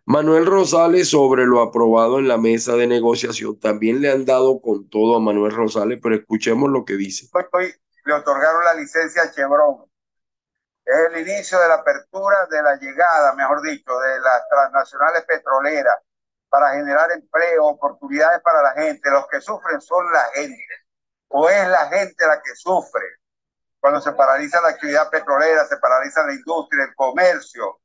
Manuel 0.06 0.46
Rosales 0.46 1.10
sobre 1.10 1.46
lo 1.46 1.62
aprobado 1.62 2.20
en 2.20 2.28
la 2.28 2.38
mesa 2.38 2.76
de 2.76 2.88
negociación. 2.88 3.58
También 3.60 4.02
le 4.02 4.12
han 4.12 4.26
dado 4.26 4.60
con 4.62 4.90
todo 4.90 5.16
a 5.16 5.22
Manuel 5.22 5.54
Rosales, 5.54 6.00
pero 6.02 6.16
escuchemos 6.16 6.70
lo 6.70 6.84
que 6.84 6.96
dice. 6.96 7.30
Hoy 7.54 7.74
le 8.06 8.14
otorgaron 8.14 8.66
la 8.66 8.74
licencia 8.74 9.24
a 9.24 9.32
Chevron. 9.32 9.86
Es 10.86 11.14
el 11.14 11.26
inicio 11.26 11.58
de 11.60 11.70
la 11.70 11.76
apertura 11.76 12.46
de 12.50 12.62
la 12.62 12.76
llegada, 12.76 13.34
mejor 13.36 13.62
dicho, 13.62 13.98
de 13.98 14.20
las 14.20 14.42
transnacionales 14.50 15.24
petroleras 15.24 15.96
para 16.50 16.72
generar 16.72 17.10
empleo, 17.12 17.66
oportunidades 17.66 18.42
para 18.42 18.62
la 18.62 18.74
gente. 18.74 19.10
Los 19.10 19.28
que 19.28 19.40
sufren 19.40 19.80
son 19.80 20.06
la 20.12 20.24
gente, 20.34 20.66
o 21.30 21.48
es 21.48 21.68
la 21.70 21.88
gente 21.88 22.28
la 22.28 22.42
que 22.42 22.54
sufre. 22.56 23.06
Cuando 23.84 24.00
se 24.00 24.14
paraliza 24.14 24.62
la 24.62 24.70
actividad 24.70 25.10
petrolera, 25.10 25.66
se 25.66 25.76
paraliza 25.76 26.26
la 26.26 26.34
industria, 26.34 26.86
el 26.86 26.96
comercio, 26.96 27.82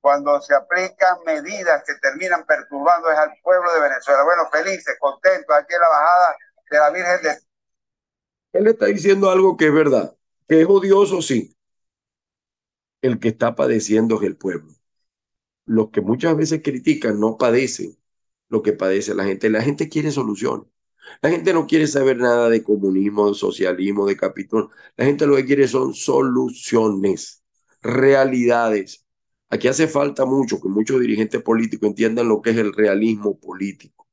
cuando 0.00 0.40
se 0.40 0.54
aplican 0.54 1.18
medidas 1.26 1.84
que 1.86 1.92
terminan 2.00 2.46
perturbando 2.46 3.10
es 3.10 3.18
al 3.18 3.34
pueblo 3.42 3.70
de 3.74 3.82
Venezuela. 3.82 4.24
Bueno, 4.24 4.48
felices, 4.50 4.96
contentos, 4.98 5.54
aquí 5.54 5.74
en 5.74 5.80
la 5.82 5.88
bajada 5.90 6.36
de 6.70 6.78
la 6.78 6.90
Virgen 6.90 7.22
de... 7.22 8.58
Él 8.58 8.66
está 8.66 8.86
diciendo 8.86 9.30
algo 9.30 9.58
que 9.58 9.66
es 9.66 9.74
verdad, 9.74 10.16
que 10.48 10.62
es 10.62 10.66
odioso, 10.66 11.20
sí. 11.20 11.54
El 13.02 13.20
que 13.20 13.28
está 13.28 13.54
padeciendo 13.54 14.16
es 14.16 14.22
el 14.22 14.38
pueblo. 14.38 14.72
Los 15.66 15.90
que 15.90 16.00
muchas 16.00 16.34
veces 16.34 16.62
critican 16.64 17.20
no 17.20 17.36
padecen 17.36 17.94
lo 18.48 18.62
que 18.62 18.72
padece 18.72 19.14
la 19.14 19.24
gente. 19.24 19.50
La 19.50 19.60
gente 19.60 19.90
quiere 19.90 20.12
soluciones. 20.12 20.71
La 21.22 21.30
gente 21.30 21.52
no 21.52 21.66
quiere 21.66 21.86
saber 21.86 22.16
nada 22.18 22.48
de 22.48 22.62
comunismo, 22.62 23.28
de 23.28 23.34
socialismo, 23.34 24.06
de 24.06 24.16
capitalismo. 24.16 24.70
La 24.96 25.04
gente 25.04 25.26
lo 25.26 25.36
que 25.36 25.44
quiere 25.46 25.68
son 25.68 25.94
soluciones, 25.94 27.42
realidades. 27.82 29.06
Aquí 29.50 29.68
hace 29.68 29.88
falta 29.88 30.24
mucho 30.24 30.60
que 30.60 30.68
muchos 30.68 31.00
dirigentes 31.00 31.42
políticos 31.42 31.88
entiendan 31.88 32.28
lo 32.28 32.40
que 32.42 32.50
es 32.50 32.56
el 32.56 32.72
realismo 32.72 33.38
político. 33.38 34.08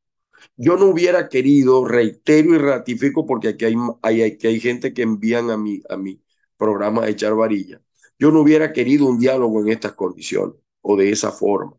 Yo 0.58 0.78
no 0.78 0.88
hubiera 0.88 1.30
querido, 1.30 1.86
reitero 1.86 2.54
y 2.56 2.58
ratifico, 2.58 3.25
porque 3.25 3.49
aquí 3.49 3.65
hay, 3.65 3.75
hay, 4.02 4.21
hay 4.43 4.60
gente 4.60 4.93
que 4.93 5.02
envían 5.04 5.49
a 5.52 5.58
mi, 5.58 5.82
a 5.89 5.97
mi 5.97 6.21
programa 6.58 7.04
a 7.04 7.10
echar 7.10 7.36
varilla. 7.36 7.82
Yo 8.19 8.32
no 8.32 8.41
hubiera 8.41 8.73
querido 8.73 9.06
un 9.08 9.19
diálogo 9.19 9.62
en 9.62 9.69
estas 9.69 9.93
condiciones 9.93 10.56
o 10.82 10.97
de 10.97 11.12
esa 11.12 11.32
forma, 11.32 11.78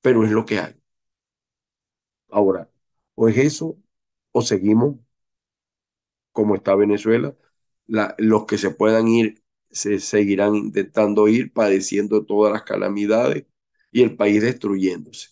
pero 0.00 0.24
es 0.24 0.30
lo 0.30 0.44
que 0.46 0.58
hay. 0.58 0.74
Ahora, 2.30 2.68
o 3.14 3.28
es 3.28 3.36
eso, 3.38 3.76
o 4.32 4.42
seguimos 4.42 4.96
como 6.32 6.54
está 6.54 6.74
Venezuela. 6.74 7.36
La, 7.86 8.14
los 8.18 8.46
que 8.46 8.58
se 8.58 8.70
puedan 8.70 9.08
ir 9.08 9.42
se 9.70 9.98
seguirán 10.00 10.54
intentando 10.56 11.28
ir, 11.28 11.52
padeciendo 11.52 12.24
todas 12.26 12.52
las 12.52 12.62
calamidades 12.62 13.46
y 13.90 14.02
el 14.02 14.16
país 14.16 14.42
destruyéndose. 14.42 15.30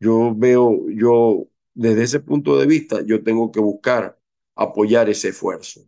Yo 0.00 0.34
veo, 0.34 0.88
yo 0.90 1.48
desde 1.74 2.02
ese 2.04 2.20
punto 2.20 2.58
de 2.58 2.66
vista, 2.66 3.02
yo 3.04 3.22
tengo 3.22 3.50
que 3.52 3.60
buscar 3.60 4.18
apoyar 4.54 5.08
ese 5.08 5.28
esfuerzo. 5.28 5.82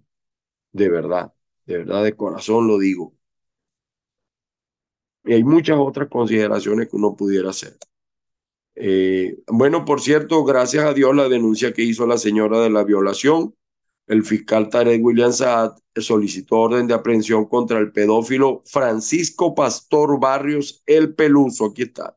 De 0.72 0.90
verdad, 0.90 1.34
de 1.66 1.78
verdad, 1.78 2.04
de 2.04 2.16
corazón 2.16 2.68
lo 2.68 2.78
digo. 2.78 3.14
Y 5.26 5.34
hay 5.34 5.44
muchas 5.44 5.76
otras 5.78 6.08
consideraciones 6.08 6.88
que 6.88 6.96
uno 6.96 7.14
pudiera 7.14 7.50
hacer. 7.50 7.76
Eh, 8.76 9.38
bueno, 9.48 9.84
por 9.84 10.00
cierto, 10.00 10.44
gracias 10.44 10.84
a 10.84 10.94
Dios 10.94 11.14
la 11.16 11.28
denuncia 11.28 11.72
que 11.72 11.82
hizo 11.82 12.06
la 12.06 12.18
señora 12.18 12.60
de 12.60 12.70
la 12.70 12.84
violación, 12.84 13.54
el 14.06 14.24
fiscal 14.24 14.68
Tarek 14.70 15.04
William 15.04 15.32
Saad 15.32 15.76
solicitó 15.96 16.58
orden 16.58 16.86
de 16.86 16.94
aprehensión 16.94 17.46
contra 17.46 17.78
el 17.78 17.92
pedófilo 17.92 18.62
Francisco 18.66 19.54
Pastor 19.54 20.20
Barrios 20.20 20.82
El 20.86 21.14
Peluso. 21.14 21.66
Aquí 21.66 21.82
está. 21.82 22.16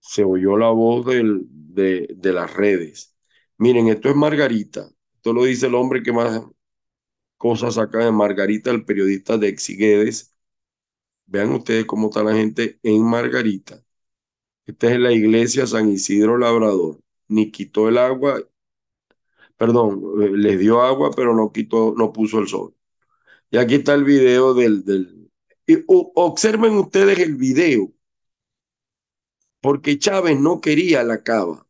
Se 0.00 0.24
oyó 0.24 0.56
la 0.58 0.70
voz 0.70 1.06
de, 1.06 2.08
de 2.14 2.32
las 2.32 2.52
redes. 2.54 3.16
Miren, 3.58 3.88
esto 3.88 4.08
es 4.10 4.16
Margarita. 4.16 4.90
Esto 5.14 5.32
lo 5.32 5.44
dice 5.44 5.66
el 5.66 5.74
hombre 5.74 6.02
que 6.02 6.12
más 6.12 6.42
cosas 7.36 7.74
saca 7.74 8.04
de 8.04 8.12
Margarita, 8.12 8.70
el 8.70 8.84
periodista 8.84 9.38
de 9.38 9.48
Exiguedes. 9.48 10.34
Vean 11.26 11.52
ustedes 11.52 11.86
cómo 11.86 12.08
está 12.08 12.22
la 12.24 12.34
gente 12.34 12.78
en 12.82 13.02
Margarita. 13.04 13.82
Esta 14.72 14.90
es 14.90 14.98
la 14.98 15.12
iglesia 15.12 15.66
San 15.66 15.88
Isidro 15.90 16.38
Labrador. 16.38 16.98
Ni 17.28 17.50
quitó 17.50 17.88
el 17.88 17.98
agua, 17.98 18.42
perdón, 19.56 20.02
eh, 20.22 20.30
les 20.34 20.58
dio 20.58 20.82
agua, 20.82 21.10
pero 21.14 21.34
no 21.34 21.52
quitó, 21.52 21.94
no 21.96 22.12
puso 22.12 22.38
el 22.40 22.48
sol. 22.48 22.74
Y 23.50 23.58
aquí 23.58 23.76
está 23.76 23.94
el 23.94 24.04
video 24.04 24.54
del, 24.54 24.84
del 24.84 25.30
observen 25.88 26.74
ustedes 26.74 27.18
el 27.20 27.36
video, 27.36 27.92
porque 29.60 29.98
Chávez 29.98 30.38
no 30.38 30.60
quería 30.60 31.02
la 31.04 31.22
cava. 31.22 31.66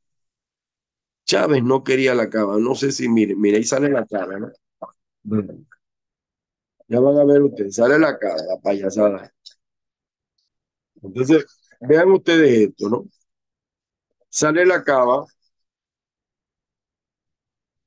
Chávez 1.27 1.63
no 1.65 1.83
quería 1.83 2.15
la 2.15 2.31
cava. 2.31 2.59
No 2.59 2.75
sé 2.77 2.93
si, 2.93 3.09
miren, 3.09 3.41
mire, 3.41 3.57
ahí 3.59 3.65
sale 3.65 3.89
la 3.91 4.07
cara, 4.07 4.39
¿no? 4.39 4.53
Ya 6.89 7.01
van 7.01 7.19
a 7.19 7.25
ver 7.25 7.43
ustedes, 7.43 7.75
sale 7.75 7.99
la 7.99 8.17
cara, 8.19 8.37
la 8.45 8.61
payasada. 8.61 9.33
Entonces, 11.03 11.45
Vean 11.83 12.11
ustedes 12.13 12.69
esto, 12.71 12.89
¿no? 12.89 13.05
Sale 14.39 14.65
la 14.67 14.83
cava, 14.83 15.25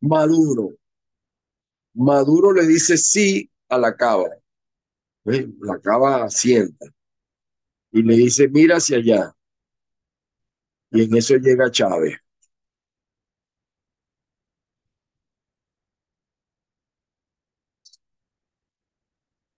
Maduro. 0.09 0.77
Maduro 1.95 2.53
le 2.53 2.67
dice 2.67 2.95
sí 2.95 3.49
a 3.69 3.79
la 3.79 3.95
cava. 3.95 4.29
La 5.61 5.77
cava 5.79 6.23
asienta 6.23 6.87
y 7.91 8.03
le 8.03 8.15
dice 8.15 8.47
mira 8.47 8.75
hacia 8.77 8.97
allá. 8.97 9.35
Y 10.91 11.03
en 11.03 11.15
eso 11.15 11.35
llega 11.35 11.69
Chávez. 11.69 12.17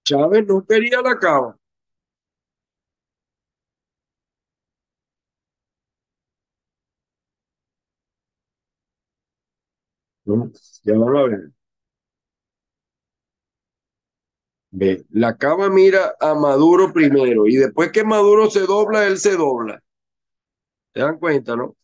Chávez 0.05 0.43
no 0.47 0.65
quería 0.65 1.03
la 1.03 1.19
cava. 1.19 1.55
Ya 10.83 10.93
no 10.95 11.09
lo 11.09 11.27
ven. 11.29 11.53
Ve, 14.81 14.91
la 15.23 15.31
cava 15.37 15.67
mira 15.69 16.15
a 16.21 16.33
Maduro 16.33 16.93
primero 16.93 17.47
y 17.47 17.57
después 17.57 17.91
que 17.91 18.05
Maduro 18.05 18.49
se 18.49 18.61
dobla, 18.61 19.05
él 19.05 19.17
se 19.17 19.35
dobla. 19.35 19.81
¿Se 20.93 20.99
dan 21.01 21.17
cuenta, 21.19 21.55
no? 21.55 21.75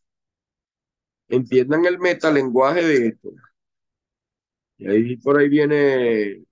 Entiendan 1.27 1.83
el 1.85 1.99
metalenguaje 1.99 2.81
de 2.81 3.07
esto. 3.07 3.31
Y 4.77 4.87
ahí 4.87 5.17
por 5.17 5.37
ahí 5.39 5.49
viene 5.49 6.43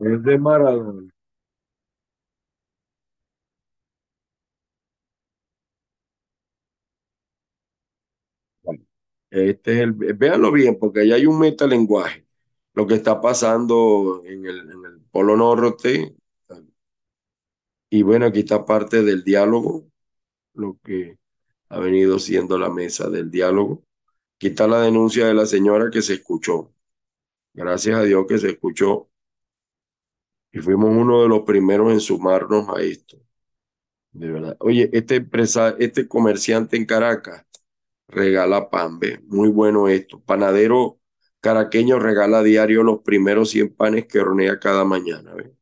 es 0.00 0.22
de 0.24 0.36
Maradona. 0.36 1.10
Este 9.30 9.74
es 9.74 9.78
el, 9.80 9.92
véanlo 9.92 10.50
bien, 10.52 10.78
porque 10.78 11.00
ahí 11.00 11.12
hay 11.12 11.26
un 11.26 11.38
metalenguaje. 11.38 12.26
Lo 12.74 12.86
que 12.86 12.94
está 12.94 13.20
pasando 13.20 14.22
en 14.24 14.46
el, 14.46 15.00
Polo 15.10 15.36
Norte. 15.36 16.16
Y 17.90 18.02
bueno, 18.02 18.26
aquí 18.26 18.40
está 18.40 18.64
parte 18.64 19.02
del 19.02 19.24
diálogo, 19.24 19.88
lo 20.54 20.78
que 20.84 21.18
ha 21.68 21.80
venido 21.80 22.18
siendo 22.18 22.58
la 22.58 22.70
mesa 22.70 23.08
del 23.10 23.30
diálogo. 23.30 23.84
Aquí 24.36 24.48
está 24.48 24.66
la 24.68 24.82
denuncia 24.82 25.26
de 25.26 25.34
la 25.34 25.46
señora 25.46 25.90
que 25.90 26.02
se 26.02 26.14
escuchó. 26.14 26.72
Gracias 27.52 27.96
a 27.98 28.02
Dios 28.04 28.26
que 28.28 28.38
se 28.38 28.50
escuchó. 28.50 29.08
Y 30.52 30.60
fuimos 30.60 30.90
uno 30.96 31.22
de 31.22 31.28
los 31.28 31.42
primeros 31.42 31.92
en 31.92 32.00
sumarnos 32.00 32.68
a 32.68 32.80
esto. 32.82 33.18
De 34.12 34.30
verdad. 34.30 34.56
Oye, 34.60 34.90
este 34.92 35.16
empresa, 35.16 35.76
este 35.78 36.08
comerciante 36.08 36.76
en 36.76 36.86
Caracas 36.86 37.46
regala 38.10 38.70
pan, 38.70 38.98
¿ve? 38.98 39.20
Muy 39.28 39.48
bueno 39.50 39.88
esto. 39.88 40.20
Panadero 40.24 41.00
caraqueño 41.40 41.98
regala 41.98 42.42
diario 42.42 42.82
los 42.82 43.00
primeros 43.02 43.50
100 43.50 43.74
panes 43.74 44.06
que 44.06 44.20
hornea 44.20 44.58
cada 44.60 44.84
mañana, 44.84 45.34
¿ve? 45.34 45.54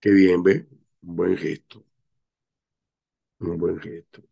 Qué 0.00 0.10
bien, 0.12 0.42
¿ve? 0.44 0.68
Un 1.02 1.16
buen 1.16 1.36
gesto. 1.36 1.84
Un 3.38 3.56
buen 3.58 3.78
gesto. 3.78 4.22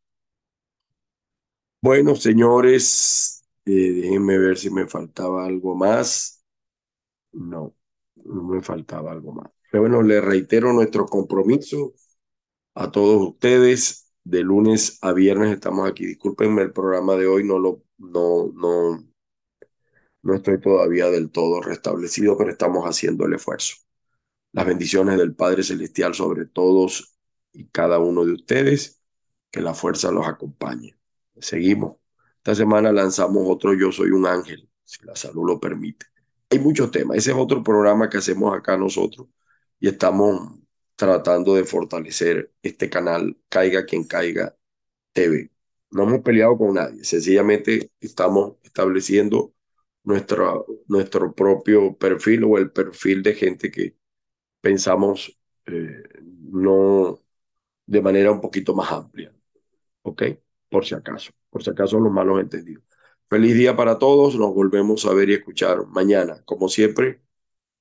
Bueno, 1.81 2.15
señores, 2.17 3.42
eh, 3.65 3.93
déjenme 3.93 4.39
ver 4.39 4.59
si 4.59 4.71
me 4.71 4.87
faltaba 4.87 5.45
algo 5.47 5.75
más. 5.77 6.45
No, 7.33 7.75
no 8.17 8.43
me 8.45 8.63
faltaba 8.63 9.13
algo 9.13 9.33
más. 9.33 9.51
Pero 9.71 9.83
bueno, 9.83 10.03
les 10.03 10.23
reitero 10.25 10.73
nuestro 10.73 11.07
compromiso 11.07 11.95
a 12.75 12.91
todos 12.91 13.23
ustedes. 13.29 14.01
De 14.25 14.43
lunes 14.43 14.99
a 15.03 15.13
viernes 15.13 15.53
estamos 15.53 15.89
aquí. 15.89 16.07
Discúlpenme 16.07 16.63
el 16.63 16.73
programa 16.73 17.17
de 17.17 17.27
hoy, 17.27 17.45
no 17.45 17.59
lo, 17.59 17.85
no, 17.99 18.53
no, 18.55 19.05
no 20.23 20.35
estoy 20.35 20.61
todavía 20.61 21.11
del 21.11 21.31
todo 21.31 21.61
restablecido, 21.61 22.37
pero 22.37 22.51
estamos 22.51 22.85
haciendo 22.87 23.27
el 23.27 23.35
esfuerzo. 23.35 23.77
Las 24.53 24.67
bendiciones 24.67 25.19
del 25.19 25.35
Padre 25.37 25.63
Celestial 25.65 26.15
sobre 26.15 26.47
todos 26.47 27.17
y 27.53 27.67
cada 27.69 27.99
uno 28.01 28.25
de 28.25 28.35
ustedes. 28.35 29.03
Que 29.51 29.61
la 29.63 29.75
fuerza 29.75 30.13
los 30.13 30.27
acompañe. 30.29 30.97
Seguimos. 31.41 31.97
Esta 32.43 32.57
semana 32.57 32.91
lanzamos 32.91 33.45
otro 33.47 33.73
Yo 33.73 33.93
Soy 33.93 34.11
un 34.11 34.27
Ángel, 34.27 34.69
si 34.83 35.07
la 35.07 35.15
salud 35.15 35.47
lo 35.47 35.61
permite. 35.61 36.07
Hay 36.51 36.59
muchos 36.59 36.91
temas. 36.91 37.17
Ese 37.17 37.31
es 37.31 37.37
otro 37.37 37.63
programa 37.63 38.11
que 38.11 38.19
hacemos 38.19 38.53
acá 38.53 38.77
nosotros 38.77 39.29
y 39.79 39.87
estamos 39.87 40.59
tratando 40.97 41.55
de 41.55 41.63
fortalecer 41.65 42.53
este 42.61 42.91
canal, 42.91 43.39
Caiga 43.49 43.87
quien 43.87 44.03
caiga 44.05 44.57
TV. 45.13 45.53
No 45.93 46.03
hemos 46.03 46.23
peleado 46.23 46.59
con 46.59 46.75
nadie, 46.75 47.05
sencillamente 47.05 47.93
estamos 48.01 48.57
estableciendo 48.65 49.55
nuestro, 50.05 50.67
nuestro 50.89 51.33
propio 51.35 51.97
perfil 51.97 52.43
o 52.45 52.59
el 52.59 52.73
perfil 52.73 53.23
de 53.23 53.35
gente 53.35 53.71
que 53.71 53.97
pensamos 54.61 55.39
eh, 55.67 56.03
no 56.51 57.21
de 57.87 58.03
manera 58.03 58.33
un 58.33 58.41
poquito 58.41 58.75
más 58.75 58.91
amplia. 58.93 59.33
¿Ok? 60.03 60.23
Por 60.71 60.85
si 60.87 60.95
acaso, 60.97 61.33
por 61.53 61.63
si 61.63 61.71
acaso 61.71 62.01
los 62.01 62.13
malos 62.13 62.41
entendidos. 62.41 62.83
Feliz 63.29 63.55
día 63.55 63.77
para 63.77 63.99
todos, 63.99 64.37
nos 64.37 64.55
volvemos 64.55 65.05
a 65.05 65.13
ver 65.15 65.31
y 65.31 65.35
escuchar 65.35 65.87
mañana, 65.87 66.43
como 66.47 66.69
siempre, 66.69 67.23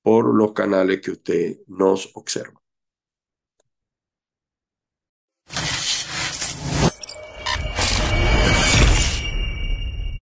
por 0.04 0.36
los 0.36 0.54
canales 0.54 1.02
que 1.02 1.12
usted 1.12 1.60
nos 1.68 2.12
observa. 2.16 2.62